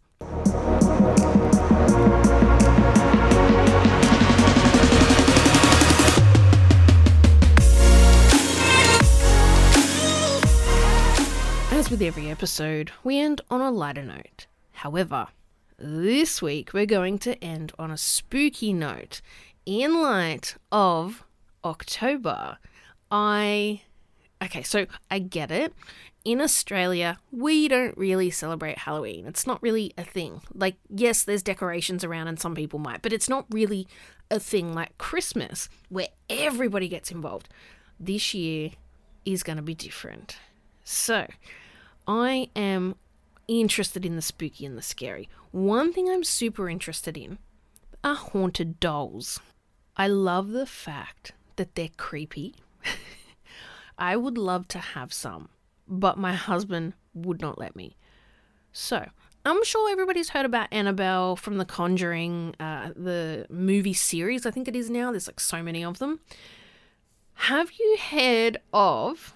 With 11.94 12.02
every 12.02 12.32
episode, 12.32 12.90
we 13.04 13.20
end 13.20 13.40
on 13.52 13.62
a 13.62 13.70
lighter 13.70 14.02
note. 14.02 14.48
However, 14.72 15.28
this 15.78 16.42
week 16.42 16.74
we're 16.74 16.88
going 16.88 17.20
to 17.20 17.38
end 17.44 17.72
on 17.78 17.92
a 17.92 17.98
spooky 17.98 18.74
note 18.74 19.22
in 19.68 20.02
light 20.02 20.56
of 20.72 21.24
October. 21.64 22.58
I. 23.12 23.84
Okay, 24.44 24.64
so 24.64 24.88
I 25.12 25.20
get 25.20 25.52
it. 25.52 25.72
In 26.26 26.42
Australia, 26.42 27.20
we 27.32 27.68
don't 27.68 27.96
really 27.96 28.32
celebrate 28.32 28.80
Halloween. 28.80 29.28
It's 29.28 29.46
not 29.46 29.62
really 29.62 29.94
a 29.96 30.04
thing. 30.04 30.42
Like, 30.52 30.78
yes, 30.90 31.22
there's 31.24 31.44
decorations 31.44 32.04
around 32.04 32.28
and 32.28 32.40
some 32.40 32.56
people 32.56 32.80
might, 32.80 33.04
but 33.04 33.14
it's 33.14 33.30
not 33.30 33.46
really 33.52 33.88
a 34.32 34.40
thing 34.40 34.74
like 34.74 34.98
Christmas 34.98 35.70
where 35.90 36.08
everybody 36.28 36.88
gets 36.88 37.12
involved. 37.12 37.50
This 38.00 38.34
year 38.34 38.72
is 39.26 39.44
going 39.44 39.58
to 39.58 39.62
be 39.62 39.76
different 39.76 40.38
So, 40.84 41.28
I 42.08 42.50
am 42.56 42.96
interested 43.48 44.06
in 44.06 44.16
the 44.16 44.22
spooky 44.22 44.66
and 44.66 44.78
the 44.78 44.82
scary. 44.82 45.30
One 45.52 45.94
thing 45.94 46.10
I'm 46.10 46.24
super 46.24 46.70
interested 46.70 47.18
in 47.18 47.38
are 48.04 48.16
haunted 48.16 48.80
dolls. 48.80 49.40
I 49.96 50.08
love 50.08 50.50
the 50.50 50.66
fact 50.66 51.34
that 51.56 51.76
they're 51.76 51.90
creepy. 51.98 52.56
I 53.98 54.18
would 54.18 54.38
love 54.38 54.68
to 54.70 54.80
have 54.80 55.14
some, 55.14 55.50
but 55.88 56.18
my 56.18 56.34
husband 56.34 56.94
would 57.14 57.42
not 57.42 57.60
let 57.60 57.76
me. 57.76 57.96
So, 58.72 59.08
I'm 59.46 59.64
sure 59.64 59.92
everybody's 59.92 60.30
heard 60.30 60.46
about 60.46 60.72
Annabelle 60.72 61.36
from 61.36 61.58
The 61.58 61.66
Conjuring, 61.66 62.56
uh, 62.60 62.90
the 62.96 63.46
movie 63.50 63.94
series, 63.94 64.46
I 64.46 64.52
think 64.52 64.68
it 64.68 64.76
is 64.76 64.90
now. 64.90 65.12
There's 65.12 65.28
like 65.28 65.40
so 65.40 65.62
many 65.62 65.84
of 65.84 66.00
them. 66.00 66.22
Have 67.36 67.72
you 67.74 67.98
heard 68.10 68.58
of 68.74 69.34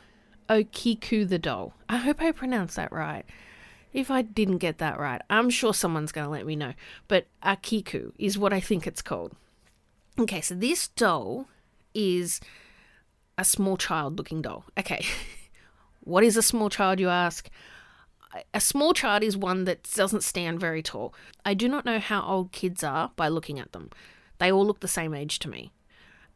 Okiku 0.49 1.27
the 1.27 1.39
doll? 1.39 1.73
I 1.89 1.97
hope 1.97 2.21
I 2.21 2.31
pronounced 2.31 2.75
that 2.75 2.91
right. 2.91 3.25
If 3.93 4.11
I 4.11 4.21
didn't 4.21 4.57
get 4.57 4.77
that 4.79 4.99
right, 4.99 5.21
I'm 5.29 5.49
sure 5.49 5.73
someone's 5.73 6.11
going 6.11 6.25
to 6.25 6.31
let 6.31 6.45
me 6.45 6.55
know. 6.55 6.73
But 7.07 7.27
Akiku 7.43 8.11
is 8.17 8.37
what 8.37 8.53
I 8.53 8.59
think 8.59 8.85
it's 8.85 9.01
called. 9.01 9.33
Okay, 10.19 10.41
so 10.41 10.55
this 10.55 10.87
doll 10.89 11.47
is 11.93 12.39
a 13.37 13.45
small 13.45 13.77
child 13.77 14.17
looking 14.17 14.41
doll. 14.41 14.65
Okay, 14.77 15.05
what 16.01 16.23
is 16.23 16.37
a 16.37 16.41
small 16.41 16.69
child, 16.69 16.99
you 16.99 17.09
ask? 17.09 17.49
A 18.53 18.59
small 18.59 18.93
child 18.93 19.23
is 19.23 19.37
one 19.37 19.63
that 19.65 19.83
doesn't 19.95 20.23
stand 20.23 20.59
very 20.59 20.83
tall. 20.83 21.13
I 21.45 21.53
do 21.53 21.67
not 21.67 21.85
know 21.85 21.99
how 21.99 22.23
old 22.23 22.51
kids 22.51 22.83
are 22.83 23.11
by 23.15 23.29
looking 23.29 23.57
at 23.59 23.71
them. 23.71 23.89
They 24.37 24.51
all 24.51 24.65
look 24.65 24.81
the 24.81 24.87
same 24.87 25.13
age 25.13 25.39
to 25.39 25.49
me. 25.49 25.71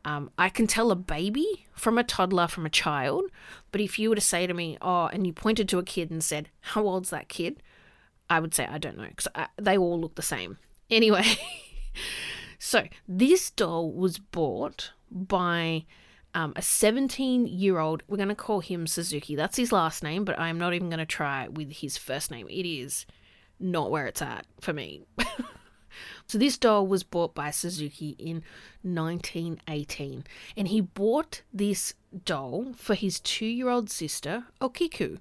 Um, 0.04 0.32
I 0.38 0.50
can 0.50 0.68
tell 0.68 0.92
a 0.92 0.96
baby 0.96 1.68
from 1.74 1.98
a 1.98 2.04
toddler 2.04 2.48
from 2.48 2.66
a 2.66 2.70
child, 2.70 3.26
but 3.72 3.82
if 3.82 4.00
you 4.00 4.10
were 4.10 4.16
to 4.16 4.22
say 4.22 4.48
to 4.48 4.54
me, 4.54 4.78
oh, 4.82 5.06
and 5.08 5.28
you 5.28 5.34
pointed 5.34 5.70
to 5.70 5.80
a 5.80 5.84
kid 5.84 6.10
and 6.10 6.24
said, 6.24 6.50
how 6.62 6.84
old's 6.84 7.12
that 7.12 7.30
kid? 7.30 7.62
I 8.30 8.40
would 8.40 8.56
say, 8.56 8.66
I 8.66 8.78
don't 8.78 8.98
know, 8.98 9.08
because 9.08 9.28
they 9.58 9.78
all 9.78 10.00
look 10.00 10.16
the 10.16 10.22
same. 10.22 10.58
Anyway, 10.92 11.24
so 12.60 12.84
this 13.08 13.50
doll 13.50 13.94
was 13.94 14.18
bought 14.18 14.92
by 15.10 15.86
um, 16.34 16.52
a 16.58 16.62
17 16.62 17.48
year 17.48 17.80
old. 17.80 18.04
We're 18.10 18.18
going 18.18 18.28
to 18.28 18.36
call 18.36 18.60
him 18.60 18.88
Suzuki. 18.88 19.38
That's 19.38 19.56
his 19.56 19.72
last 19.72 20.04
name, 20.04 20.26
but 20.26 20.38
I'm 20.38 20.58
not 20.58 20.74
even 20.74 20.90
going 20.90 21.00
to 21.00 21.06
try 21.06 21.48
with 21.48 21.72
his 21.72 21.98
first 21.98 22.30
name. 22.30 22.48
It 22.50 22.66
is 22.66 23.06
not 23.58 23.90
where 23.90 24.06
it's 24.06 24.22
at 24.22 24.46
for 24.60 24.74
me. 24.74 25.04
So 26.28 26.38
this 26.38 26.58
doll 26.58 26.88
was 26.88 27.04
bought 27.04 27.36
by 27.36 27.52
Suzuki 27.52 28.16
in 28.18 28.44
1918, 28.84 30.26
and 30.58 30.68
he 30.68 30.82
bought 30.82 31.42
this 31.54 31.94
doll 32.26 32.74
for 32.76 32.96
his 32.96 33.20
two-year-old 33.20 33.90
sister 33.90 34.46
Okiku. 34.62 35.20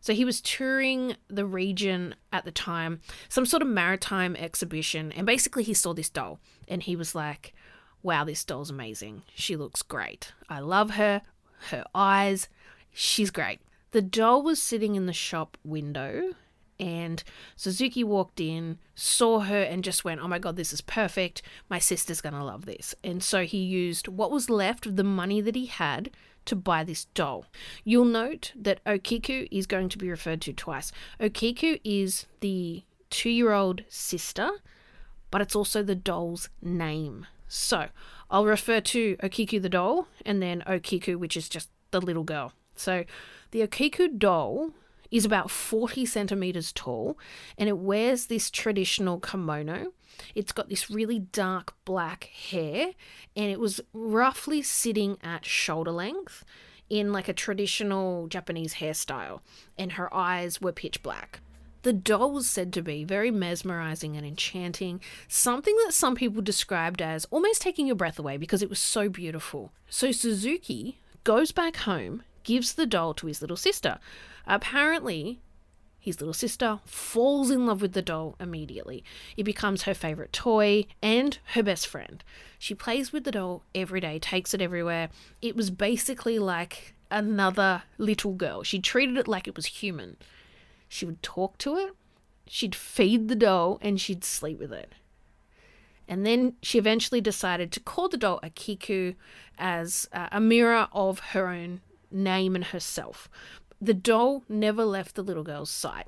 So 0.00 0.12
he 0.12 0.24
was 0.24 0.42
touring 0.42 1.16
the 1.28 1.46
region 1.46 2.14
at 2.30 2.44
the 2.44 2.50
time, 2.50 3.00
some 3.28 3.46
sort 3.46 3.62
of 3.62 3.68
maritime 3.68 4.36
exhibition, 4.36 5.10
and 5.12 5.26
basically 5.26 5.62
he 5.62 5.72
saw 5.72 5.94
this 5.94 6.10
doll 6.10 6.40
and 6.68 6.82
he 6.82 6.94
was 6.94 7.14
like, 7.14 7.54
"Wow, 8.02 8.24
this 8.24 8.44
doll's 8.44 8.68
amazing. 8.68 9.22
She 9.34 9.56
looks 9.56 9.80
great. 9.80 10.32
I 10.48 10.60
love 10.60 10.90
her. 10.90 11.22
Her 11.70 11.84
eyes, 11.94 12.48
she's 12.92 13.30
great." 13.30 13.60
The 13.92 14.02
doll 14.02 14.42
was 14.42 14.60
sitting 14.60 14.94
in 14.94 15.06
the 15.06 15.12
shop 15.14 15.56
window 15.64 16.34
and 16.78 17.22
Suzuki 17.56 18.04
walked 18.04 18.40
in, 18.40 18.78
saw 18.94 19.40
her, 19.40 19.62
and 19.62 19.84
just 19.84 20.04
went, 20.04 20.20
Oh 20.20 20.28
my 20.28 20.38
god, 20.38 20.56
this 20.56 20.72
is 20.72 20.80
perfect. 20.80 21.42
My 21.68 21.78
sister's 21.78 22.20
gonna 22.20 22.44
love 22.44 22.66
this. 22.66 22.94
And 23.02 23.22
so 23.22 23.44
he 23.44 23.58
used 23.58 24.08
what 24.08 24.30
was 24.30 24.50
left 24.50 24.86
of 24.86 24.96
the 24.96 25.04
money 25.04 25.40
that 25.40 25.56
he 25.56 25.66
had 25.66 26.10
to 26.46 26.56
buy 26.56 26.84
this 26.84 27.06
doll. 27.06 27.46
You'll 27.84 28.04
note 28.04 28.52
that 28.54 28.84
Okiku 28.84 29.48
is 29.50 29.66
going 29.66 29.88
to 29.88 29.98
be 29.98 30.10
referred 30.10 30.40
to 30.42 30.52
twice. 30.52 30.92
Okiku 31.20 31.80
is 31.84 32.26
the 32.40 32.82
two 33.10 33.30
year 33.30 33.52
old 33.52 33.82
sister, 33.88 34.50
but 35.30 35.40
it's 35.40 35.56
also 35.56 35.82
the 35.82 35.94
doll's 35.94 36.48
name. 36.60 37.26
So 37.48 37.88
I'll 38.30 38.46
refer 38.46 38.80
to 38.80 39.16
Okiku 39.22 39.60
the 39.60 39.68
doll 39.68 40.08
and 40.24 40.42
then 40.42 40.62
Okiku, 40.66 41.16
which 41.16 41.36
is 41.36 41.48
just 41.48 41.70
the 41.90 42.00
little 42.00 42.24
girl. 42.24 42.52
So 42.74 43.04
the 43.52 43.66
Okiku 43.66 44.18
doll 44.18 44.70
is 45.14 45.24
about 45.24 45.48
40 45.48 46.04
centimeters 46.06 46.72
tall 46.72 47.16
and 47.56 47.68
it 47.68 47.78
wears 47.78 48.26
this 48.26 48.50
traditional 48.50 49.20
kimono. 49.20 49.92
It's 50.34 50.50
got 50.50 50.68
this 50.68 50.90
really 50.90 51.20
dark 51.20 51.74
black 51.84 52.24
hair 52.24 52.90
and 53.36 53.50
it 53.50 53.60
was 53.60 53.80
roughly 53.92 54.60
sitting 54.60 55.16
at 55.22 55.46
shoulder 55.46 55.92
length 55.92 56.44
in 56.90 57.12
like 57.12 57.28
a 57.28 57.32
traditional 57.32 58.26
Japanese 58.26 58.74
hairstyle, 58.74 59.40
and 59.78 59.92
her 59.92 60.12
eyes 60.12 60.60
were 60.60 60.72
pitch 60.72 61.02
black. 61.02 61.40
The 61.82 61.92
doll 61.92 62.32
was 62.32 62.48
said 62.48 62.72
to 62.74 62.82
be 62.82 63.04
very 63.04 63.30
mesmerizing 63.30 64.16
and 64.16 64.26
enchanting, 64.26 65.00
something 65.28 65.76
that 65.84 65.94
some 65.94 66.14
people 66.14 66.42
described 66.42 67.00
as 67.00 67.24
almost 67.30 67.62
taking 67.62 67.86
your 67.86 67.96
breath 67.96 68.18
away 68.18 68.36
because 68.36 68.62
it 68.62 68.68
was 68.68 68.78
so 68.78 69.08
beautiful. 69.08 69.72
So 69.88 70.12
Suzuki 70.12 71.00
goes 71.24 71.52
back 71.52 71.76
home, 71.76 72.22
gives 72.44 72.74
the 72.74 72.86
doll 72.86 73.14
to 73.14 73.26
his 73.26 73.40
little 73.40 73.56
sister, 73.56 73.98
Apparently, 74.46 75.40
his 75.98 76.20
little 76.20 76.34
sister 76.34 76.80
falls 76.84 77.50
in 77.50 77.66
love 77.66 77.80
with 77.80 77.92
the 77.92 78.02
doll 78.02 78.36
immediately. 78.38 79.02
It 79.36 79.44
becomes 79.44 79.82
her 79.82 79.94
favorite 79.94 80.32
toy 80.32 80.86
and 81.02 81.38
her 81.54 81.62
best 81.62 81.86
friend. 81.86 82.22
She 82.58 82.74
plays 82.74 83.12
with 83.12 83.24
the 83.24 83.32
doll 83.32 83.62
every 83.74 84.00
day, 84.00 84.18
takes 84.18 84.52
it 84.52 84.60
everywhere. 84.60 85.08
It 85.40 85.56
was 85.56 85.70
basically 85.70 86.38
like 86.38 86.94
another 87.10 87.84
little 87.96 88.32
girl. 88.32 88.62
She 88.62 88.80
treated 88.80 89.16
it 89.16 89.28
like 89.28 89.48
it 89.48 89.56
was 89.56 89.66
human. 89.66 90.16
She 90.88 91.06
would 91.06 91.22
talk 91.22 91.56
to 91.58 91.76
it, 91.76 91.94
she'd 92.46 92.74
feed 92.74 93.28
the 93.28 93.34
doll, 93.34 93.78
and 93.80 94.00
she'd 94.00 94.24
sleep 94.24 94.58
with 94.58 94.72
it. 94.72 94.92
And 96.06 96.26
then 96.26 96.54
she 96.60 96.76
eventually 96.78 97.22
decided 97.22 97.72
to 97.72 97.80
call 97.80 98.10
the 98.10 98.18
doll 98.18 98.38
Akiku 98.42 99.14
as 99.58 100.06
uh, 100.12 100.28
a 100.30 100.40
mirror 100.40 100.86
of 100.92 101.18
her 101.30 101.48
own 101.48 101.80
name 102.14 102.54
and 102.54 102.64
herself. 102.64 103.28
The 103.80 103.94
doll 103.94 104.44
never 104.48 104.84
left 104.84 105.14
the 105.14 105.22
little 105.22 105.42
girl's 105.42 105.70
sight. 105.70 106.06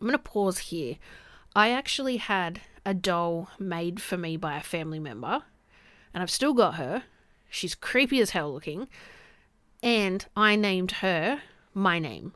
I'm 0.00 0.06
going 0.06 0.12
to 0.12 0.18
pause 0.18 0.58
here. 0.58 0.96
I 1.54 1.70
actually 1.70 2.18
had 2.18 2.60
a 2.84 2.94
doll 2.94 3.50
made 3.58 4.00
for 4.00 4.16
me 4.16 4.36
by 4.36 4.56
a 4.56 4.62
family 4.62 4.98
member, 5.00 5.42
and 6.12 6.22
I've 6.22 6.30
still 6.30 6.52
got 6.54 6.74
her. 6.74 7.04
She's 7.48 7.74
creepy 7.74 8.20
as 8.20 8.30
hell 8.30 8.52
looking, 8.52 8.88
and 9.82 10.24
I 10.36 10.54
named 10.54 10.92
her 10.92 11.40
my 11.72 11.98
name. 11.98 12.34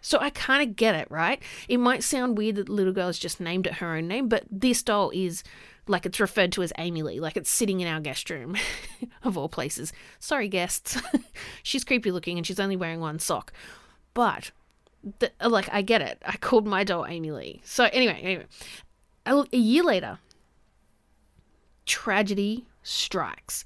So 0.00 0.18
I 0.18 0.30
kind 0.30 0.68
of 0.68 0.76
get 0.76 0.94
it, 0.94 1.10
right? 1.10 1.42
It 1.68 1.78
might 1.78 2.02
sound 2.02 2.36
weird 2.36 2.56
that 2.56 2.66
the 2.66 2.72
little 2.72 2.92
girl 2.92 3.08
is 3.08 3.18
just 3.18 3.40
named 3.40 3.66
it 3.66 3.74
her 3.74 3.94
own 3.94 4.08
name, 4.08 4.28
but 4.28 4.44
this 4.50 4.82
doll 4.82 5.10
is 5.14 5.44
like 5.88 6.06
it's 6.06 6.20
referred 6.20 6.52
to 6.52 6.62
as 6.62 6.72
Amy 6.78 7.02
Lee, 7.02 7.20
like 7.20 7.36
it's 7.36 7.50
sitting 7.50 7.80
in 7.80 7.88
our 7.88 8.00
guest 8.00 8.30
room, 8.30 8.56
of 9.22 9.36
all 9.36 9.48
places. 9.48 9.92
Sorry, 10.18 10.48
guests. 10.48 11.00
she's 11.62 11.84
creepy 11.84 12.10
looking 12.10 12.38
and 12.38 12.46
she's 12.46 12.60
only 12.60 12.76
wearing 12.76 13.00
one 13.00 13.18
sock. 13.18 13.52
But, 14.14 14.52
the, 15.18 15.32
like, 15.46 15.68
I 15.72 15.82
get 15.82 16.02
it. 16.02 16.22
I 16.24 16.36
called 16.36 16.66
my 16.66 16.84
doll 16.84 17.06
Amy 17.06 17.32
Lee. 17.32 17.60
So, 17.64 17.84
anyway, 17.92 18.20
anyway. 18.22 18.46
A, 19.26 19.44
a 19.52 19.56
year 19.56 19.82
later, 19.82 20.18
tragedy 21.86 22.66
strikes. 22.82 23.64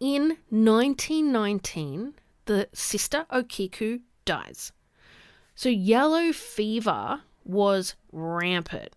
In 0.00 0.38
1919, 0.50 2.14
the 2.46 2.68
sister 2.72 3.26
Okiku 3.30 4.00
dies. 4.24 4.72
So, 5.54 5.68
yellow 5.68 6.32
fever 6.32 7.20
was 7.44 7.94
rampant. 8.10 8.90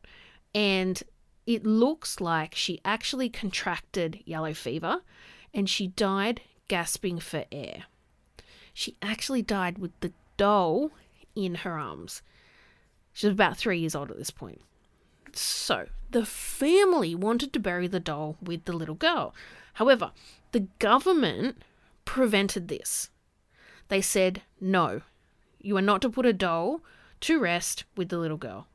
And 0.55 1.03
it 1.47 1.65
looks 1.65 2.19
like 2.19 2.53
she 2.53 2.81
actually 2.83 3.29
contracted 3.29 4.21
yellow 4.25 4.53
fever 4.53 5.01
and 5.53 5.69
she 5.69 5.87
died 5.87 6.41
gasping 6.67 7.19
for 7.19 7.45
air. 7.51 7.85
She 8.73 8.97
actually 9.01 9.41
died 9.41 9.77
with 9.77 9.97
the 10.01 10.11
doll 10.35 10.91
in 11.35 11.55
her 11.55 11.79
arms. 11.79 12.21
She 13.13 13.27
was 13.27 13.33
about 13.33 13.57
three 13.57 13.79
years 13.79 13.95
old 13.95 14.11
at 14.11 14.17
this 14.17 14.29
point. 14.29 14.61
So, 15.31 15.87
the 16.11 16.25
family 16.25 17.15
wanted 17.15 17.53
to 17.53 17.59
bury 17.59 17.87
the 17.87 17.99
doll 17.99 18.35
with 18.41 18.65
the 18.65 18.73
little 18.73 18.95
girl. 18.95 19.33
However, 19.75 20.11
the 20.51 20.67
government 20.79 21.63
prevented 22.03 22.67
this. 22.67 23.09
They 23.87 24.01
said, 24.01 24.41
no, 24.59 25.01
you 25.59 25.77
are 25.77 25.81
not 25.81 26.01
to 26.01 26.09
put 26.09 26.25
a 26.25 26.33
doll 26.33 26.81
to 27.21 27.39
rest 27.39 27.85
with 27.95 28.09
the 28.09 28.17
little 28.17 28.37
girl. 28.37 28.67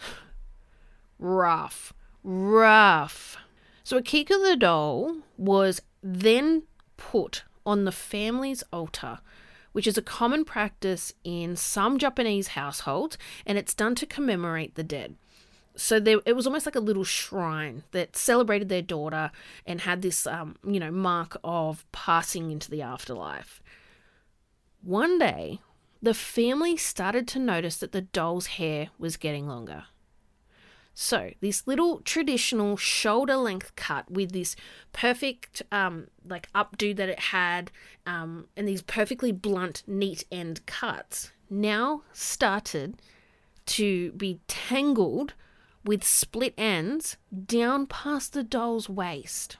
Rough 1.18 1.92
rough. 2.22 3.36
So 3.82 4.00
Akiko 4.00 4.42
the 4.48 4.56
doll 4.56 5.16
was 5.36 5.82
then 6.02 6.64
put 6.96 7.44
on 7.66 7.84
the 7.84 7.92
family's 7.92 8.62
altar, 8.72 9.20
which 9.72 9.86
is 9.86 9.98
a 9.98 10.02
common 10.02 10.44
practice 10.44 11.12
in 11.24 11.56
some 11.56 11.98
Japanese 11.98 12.48
households, 12.48 13.16
and 13.46 13.56
it's 13.58 13.74
done 13.74 13.94
to 13.96 14.06
commemorate 14.06 14.74
the 14.74 14.84
dead. 14.84 15.16
So 15.76 16.00
there, 16.00 16.20
it 16.26 16.34
was 16.34 16.46
almost 16.46 16.66
like 16.66 16.74
a 16.74 16.80
little 16.80 17.04
shrine 17.04 17.84
that 17.92 18.16
celebrated 18.16 18.68
their 18.68 18.82
daughter 18.82 19.30
and 19.64 19.80
had 19.80 20.02
this, 20.02 20.26
um, 20.26 20.56
you 20.66 20.80
know, 20.80 20.90
mark 20.90 21.36
of 21.42 21.86
passing 21.92 22.50
into 22.50 22.70
the 22.70 22.82
afterlife. 22.82 23.62
One 24.82 25.18
day, 25.18 25.60
the 26.02 26.14
family 26.14 26.76
started 26.76 27.28
to 27.28 27.38
notice 27.38 27.76
that 27.76 27.92
the 27.92 28.00
doll's 28.02 28.46
hair 28.46 28.88
was 28.98 29.16
getting 29.16 29.46
longer. 29.46 29.84
So, 30.92 31.30
this 31.40 31.66
little 31.66 32.00
traditional 32.00 32.76
shoulder 32.76 33.36
length 33.36 33.74
cut 33.76 34.10
with 34.10 34.32
this 34.32 34.56
perfect, 34.92 35.62
um, 35.72 36.08
like 36.28 36.52
updo 36.52 36.94
that 36.96 37.08
it 37.08 37.20
had, 37.20 37.70
um, 38.06 38.48
and 38.56 38.68
these 38.68 38.82
perfectly 38.82 39.32
blunt, 39.32 39.82
neat 39.86 40.24
end 40.30 40.66
cuts 40.66 41.32
now 41.48 42.02
started 42.12 43.00
to 43.66 44.12
be 44.12 44.40
tangled 44.46 45.34
with 45.84 46.04
split 46.04 46.54
ends 46.58 47.16
down 47.46 47.86
past 47.86 48.32
the 48.32 48.42
doll's 48.42 48.88
waist. 48.88 49.56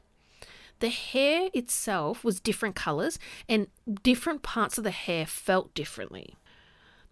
The 0.81 0.88
hair 0.88 1.51
itself 1.53 2.25
was 2.25 2.40
different 2.40 2.75
colours, 2.75 3.19
and 3.49 3.66
different 4.03 4.43
parts 4.43 4.79
of 4.79 4.85
the 4.85 4.90
hair 4.90 5.27
felt 5.27 5.75
differently. 5.75 6.37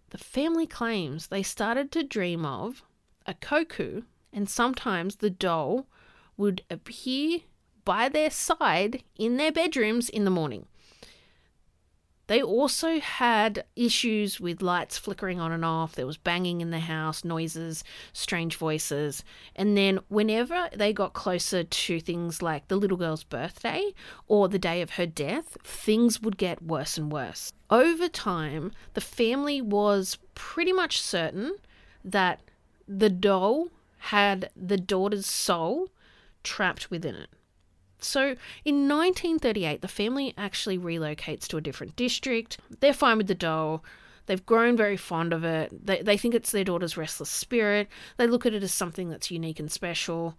The 0.09 0.17
family 0.17 0.65
claims 0.65 1.27
they 1.27 1.43
started 1.43 1.91
to 1.91 2.03
dream 2.03 2.45
of 2.45 2.83
Okiku, 3.29 4.03
and 4.33 4.49
sometimes 4.49 5.17
the 5.17 5.29
doll 5.29 5.87
would 6.37 6.63
appear 6.69 7.39
by 7.85 8.09
their 8.09 8.29
side 8.29 9.03
in 9.17 9.37
their 9.37 9.51
bedrooms 9.51 10.09
in 10.09 10.25
the 10.25 10.31
morning. 10.31 10.65
They 12.29 12.43
also 12.43 12.99
had 12.99 13.65
issues 13.75 14.39
with 14.39 14.61
lights 14.61 14.99
flickering 14.99 15.39
on 15.39 15.51
and 15.51 15.65
off. 15.65 15.95
There 15.95 16.05
was 16.05 16.17
banging 16.17 16.61
in 16.61 16.69
the 16.69 16.77
house, 16.77 17.23
noises, 17.23 17.83
strange 18.13 18.55
voices. 18.55 19.23
And 19.55 19.75
then, 19.75 19.99
whenever 20.09 20.69
they 20.75 20.93
got 20.93 21.13
closer 21.13 21.63
to 21.63 21.99
things 21.99 22.43
like 22.43 22.67
the 22.67 22.75
little 22.75 22.97
girl's 22.97 23.23
birthday 23.23 23.95
or 24.27 24.47
the 24.47 24.59
day 24.59 24.83
of 24.83 24.91
her 24.91 25.07
death, 25.07 25.57
things 25.63 26.21
would 26.21 26.37
get 26.37 26.61
worse 26.61 26.99
and 26.99 27.11
worse. 27.11 27.51
Over 27.71 28.07
time, 28.07 28.73
the 28.93 29.01
family 29.01 29.59
was 29.59 30.19
pretty 30.35 30.71
much 30.71 31.01
certain 31.01 31.55
that 32.05 32.41
the 32.89 33.09
doll 33.09 33.67
had 33.99 34.49
the 34.55 34.77
daughter's 34.77 35.27
soul 35.27 35.89
trapped 36.43 36.89
within 36.89 37.15
it. 37.15 37.29
So 37.99 38.35
in 38.65 38.87
1938, 38.87 39.81
the 39.81 39.87
family 39.87 40.33
actually 40.37 40.77
relocates 40.77 41.47
to 41.47 41.57
a 41.57 41.61
different 41.61 41.95
district. 41.95 42.57
They're 42.79 42.93
fine 42.93 43.17
with 43.17 43.27
the 43.27 43.35
doll. 43.35 43.83
They've 44.25 44.45
grown 44.45 44.77
very 44.77 44.97
fond 44.97 45.33
of 45.33 45.43
it. 45.43 45.85
They, 45.85 46.01
they 46.01 46.17
think 46.17 46.33
it's 46.33 46.51
their 46.51 46.63
daughter's 46.63 46.97
restless 46.97 47.29
spirit. 47.29 47.87
They 48.17 48.27
look 48.27 48.45
at 48.45 48.53
it 48.53 48.63
as 48.63 48.73
something 48.73 49.09
that's 49.09 49.31
unique 49.31 49.59
and 49.59 49.71
special. 49.71 50.37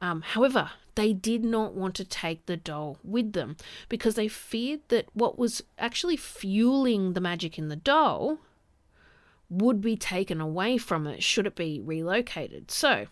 Um, 0.00 0.22
however, 0.22 0.70
they 0.94 1.12
did 1.12 1.44
not 1.44 1.74
want 1.74 1.94
to 1.96 2.04
take 2.04 2.46
the 2.46 2.56
doll 2.56 2.98
with 3.04 3.32
them 3.32 3.56
because 3.88 4.14
they 4.14 4.28
feared 4.28 4.80
that 4.88 5.06
what 5.12 5.38
was 5.38 5.62
actually 5.78 6.16
fueling 6.16 7.12
the 7.12 7.20
magic 7.20 7.58
in 7.58 7.68
the 7.68 7.76
doll 7.76 8.38
would 9.52 9.82
be 9.82 9.96
taken 9.96 10.40
away 10.40 10.78
from 10.78 11.06
it 11.06 11.22
should 11.22 11.46
it 11.46 11.54
be 11.54 11.80
relocated. 11.84 12.70
So, 12.70 13.06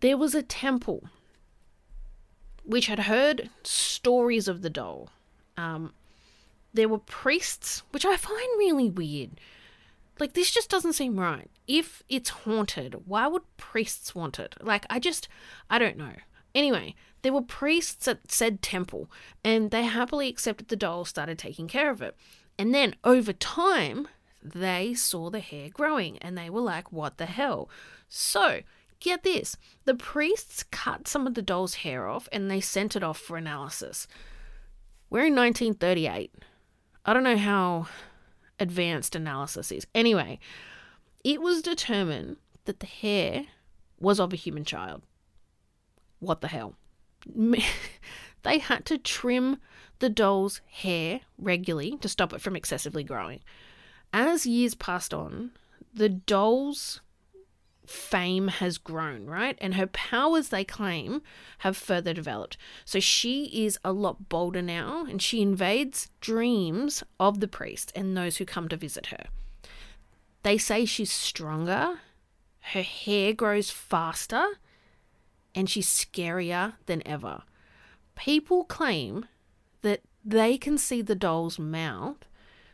there 0.00 0.16
was 0.16 0.34
a 0.34 0.42
temple 0.42 1.04
which 2.64 2.86
had 2.86 3.00
heard 3.00 3.50
stories 3.62 4.48
of 4.48 4.62
the 4.62 4.70
doll. 4.70 5.10
Um, 5.56 5.92
there 6.74 6.88
were 6.88 6.98
priests, 6.98 7.82
which 7.90 8.04
I 8.04 8.16
find 8.16 8.48
really 8.58 8.90
weird. 8.90 9.30
Like, 10.18 10.34
this 10.34 10.50
just 10.50 10.68
doesn't 10.68 10.92
seem 10.92 11.18
right. 11.18 11.50
If 11.66 12.02
it's 12.08 12.30
haunted, 12.30 13.06
why 13.06 13.26
would 13.26 13.42
priests 13.56 14.14
want 14.14 14.38
it? 14.38 14.54
Like, 14.60 14.86
I 14.90 14.98
just, 14.98 15.28
I 15.70 15.78
don't 15.78 15.96
know. 15.96 16.14
Anyway, 16.54 16.94
there 17.22 17.32
were 17.32 17.42
priests 17.42 18.08
at 18.08 18.30
said 18.30 18.60
temple, 18.60 19.10
and 19.44 19.70
they 19.70 19.84
happily 19.84 20.28
accepted 20.28 20.68
the 20.68 20.76
doll, 20.76 21.04
started 21.04 21.38
taking 21.38 21.68
care 21.68 21.90
of 21.90 22.02
it. 22.02 22.16
And 22.58 22.74
then 22.74 22.94
over 23.04 23.32
time, 23.32 24.08
they 24.42 24.94
saw 24.94 25.30
the 25.30 25.40
hair 25.40 25.68
growing 25.68 26.18
and 26.18 26.36
they 26.36 26.50
were 26.50 26.60
like, 26.60 26.92
what 26.92 27.18
the 27.18 27.26
hell? 27.26 27.68
So 28.08 28.60
Get 29.00 29.22
this 29.22 29.56
the 29.86 29.94
priests 29.94 30.62
cut 30.62 31.08
some 31.08 31.26
of 31.26 31.34
the 31.34 31.42
doll's 31.42 31.76
hair 31.76 32.06
off 32.06 32.28
and 32.30 32.50
they 32.50 32.60
sent 32.60 32.94
it 32.94 33.02
off 33.02 33.18
for 33.18 33.36
analysis. 33.36 34.06
We're 35.08 35.26
in 35.26 35.34
1938. 35.34 36.32
I 37.06 37.12
don't 37.12 37.24
know 37.24 37.38
how 37.38 37.88
advanced 38.60 39.16
analysis 39.16 39.72
is. 39.72 39.86
Anyway, 39.94 40.38
it 41.24 41.40
was 41.40 41.62
determined 41.62 42.36
that 42.66 42.80
the 42.80 42.86
hair 42.86 43.46
was 43.98 44.20
of 44.20 44.34
a 44.34 44.36
human 44.36 44.64
child. 44.64 45.02
What 46.20 46.42
the 46.42 46.48
hell? 46.48 46.74
they 48.42 48.58
had 48.58 48.84
to 48.84 48.98
trim 48.98 49.56
the 49.98 50.10
doll's 50.10 50.60
hair 50.66 51.20
regularly 51.38 51.96
to 52.02 52.08
stop 52.08 52.34
it 52.34 52.42
from 52.42 52.54
excessively 52.54 53.02
growing. 53.02 53.40
As 54.12 54.46
years 54.46 54.74
passed 54.74 55.14
on, 55.14 55.52
the 55.94 56.08
doll's 56.08 57.00
fame 57.86 58.48
has 58.48 58.78
grown, 58.78 59.26
right? 59.26 59.58
And 59.60 59.74
her 59.74 59.86
powers, 59.86 60.48
they 60.48 60.64
claim, 60.64 61.22
have 61.58 61.76
further 61.76 62.14
developed. 62.14 62.56
So 62.84 63.00
she 63.00 63.44
is 63.64 63.78
a 63.84 63.92
lot 63.92 64.28
bolder 64.28 64.62
now 64.62 65.04
and 65.04 65.20
she 65.20 65.42
invades 65.42 66.08
dreams 66.20 67.02
of 67.18 67.40
the 67.40 67.48
priest 67.48 67.92
and 67.96 68.16
those 68.16 68.36
who 68.36 68.44
come 68.44 68.68
to 68.68 68.76
visit 68.76 69.06
her. 69.06 69.26
They 70.42 70.56
say 70.56 70.84
she's 70.84 71.12
stronger, 71.12 72.00
her 72.60 72.82
hair 72.82 73.32
grows 73.32 73.70
faster, 73.70 74.46
and 75.54 75.68
she's 75.68 75.88
scarier 75.88 76.74
than 76.86 77.06
ever. 77.06 77.42
People 78.14 78.64
claim 78.64 79.26
that 79.82 80.02
they 80.24 80.56
can 80.56 80.78
see 80.78 81.02
the 81.02 81.14
doll's 81.14 81.58
mouth 81.58 82.26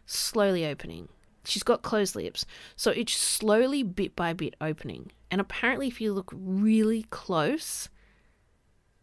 slowly 0.04 0.64
opening 0.64 1.08
She's 1.46 1.62
got 1.62 1.82
closed 1.82 2.16
lips, 2.16 2.44
so 2.74 2.90
it's 2.90 3.14
slowly, 3.14 3.82
bit 3.82 4.16
by 4.16 4.32
bit, 4.32 4.54
opening. 4.60 5.12
And 5.30 5.40
apparently, 5.40 5.86
if 5.86 6.00
you 6.00 6.12
look 6.12 6.30
really 6.34 7.04
close, 7.10 7.88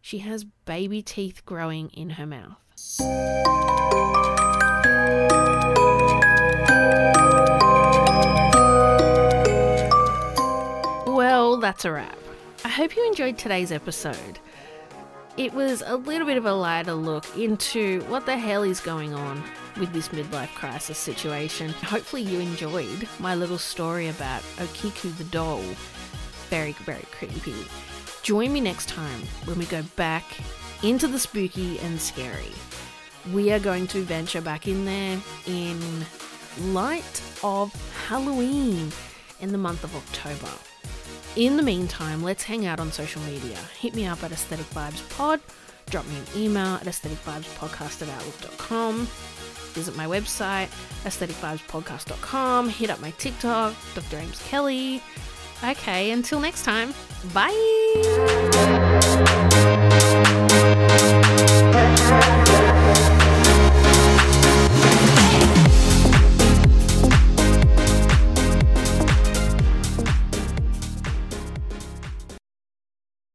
she 0.00 0.18
has 0.18 0.44
baby 0.44 1.00
teeth 1.02 1.44
growing 1.46 1.88
in 1.90 2.10
her 2.10 2.26
mouth. 2.26 2.58
Well, 11.06 11.56
that's 11.56 11.84
a 11.84 11.92
wrap. 11.92 12.18
I 12.64 12.68
hope 12.68 12.96
you 12.96 13.06
enjoyed 13.06 13.38
today's 13.38 13.72
episode. 13.72 14.38
It 15.36 15.52
was 15.52 15.82
a 15.84 15.96
little 15.96 16.28
bit 16.28 16.36
of 16.36 16.46
a 16.46 16.52
lighter 16.52 16.94
look 16.94 17.36
into 17.36 18.02
what 18.02 18.24
the 18.24 18.36
hell 18.36 18.62
is 18.62 18.78
going 18.78 19.14
on 19.14 19.42
with 19.80 19.92
this 19.92 20.10
midlife 20.10 20.54
crisis 20.54 20.96
situation. 20.96 21.70
Hopefully, 21.70 22.22
you 22.22 22.38
enjoyed 22.38 23.08
my 23.18 23.34
little 23.34 23.58
story 23.58 24.06
about 24.06 24.42
Okiku 24.58 25.16
the 25.18 25.24
doll. 25.24 25.60
Very, 26.50 26.70
very 26.84 27.02
creepy. 27.10 27.66
Join 28.22 28.52
me 28.52 28.60
next 28.60 28.88
time 28.88 29.22
when 29.44 29.58
we 29.58 29.64
go 29.66 29.82
back 29.96 30.24
into 30.84 31.08
the 31.08 31.18
spooky 31.18 31.80
and 31.80 32.00
scary. 32.00 32.52
We 33.32 33.52
are 33.52 33.58
going 33.58 33.88
to 33.88 34.02
venture 34.02 34.40
back 34.40 34.68
in 34.68 34.84
there 34.84 35.20
in 35.48 35.80
light 36.60 37.22
of 37.42 37.72
Halloween 38.06 38.92
in 39.40 39.50
the 39.50 39.58
month 39.58 39.82
of 39.82 39.96
October. 39.96 40.52
In 41.36 41.56
the 41.56 41.62
meantime, 41.62 42.22
let's 42.22 42.44
hang 42.44 42.66
out 42.66 42.80
on 42.80 42.92
social 42.92 43.22
media. 43.22 43.56
Hit 43.78 43.94
me 43.94 44.06
up 44.06 44.22
at 44.22 44.32
Aesthetic 44.32 44.66
Vibes 44.66 45.08
Pod. 45.16 45.40
Drop 45.90 46.06
me 46.06 46.16
an 46.16 46.24
email 46.36 46.74
at 46.76 46.84
aestheticvibespodcast 46.84 48.02
at 48.02 48.08
outlook.com 48.08 49.08
visit 49.74 49.96
my 49.96 50.06
website, 50.06 50.68
aestheticvibespodcast.com, 51.04 52.68
hit 52.68 52.90
up 52.90 53.00
my 53.00 53.10
TikTok, 53.12 53.74
Dr. 53.94 54.18
Ames 54.18 54.40
Kelly. 54.48 55.02
Okay, 55.62 56.12
until 56.12 56.40
next 56.40 56.64
time, 56.64 56.94
bye! 57.34 57.50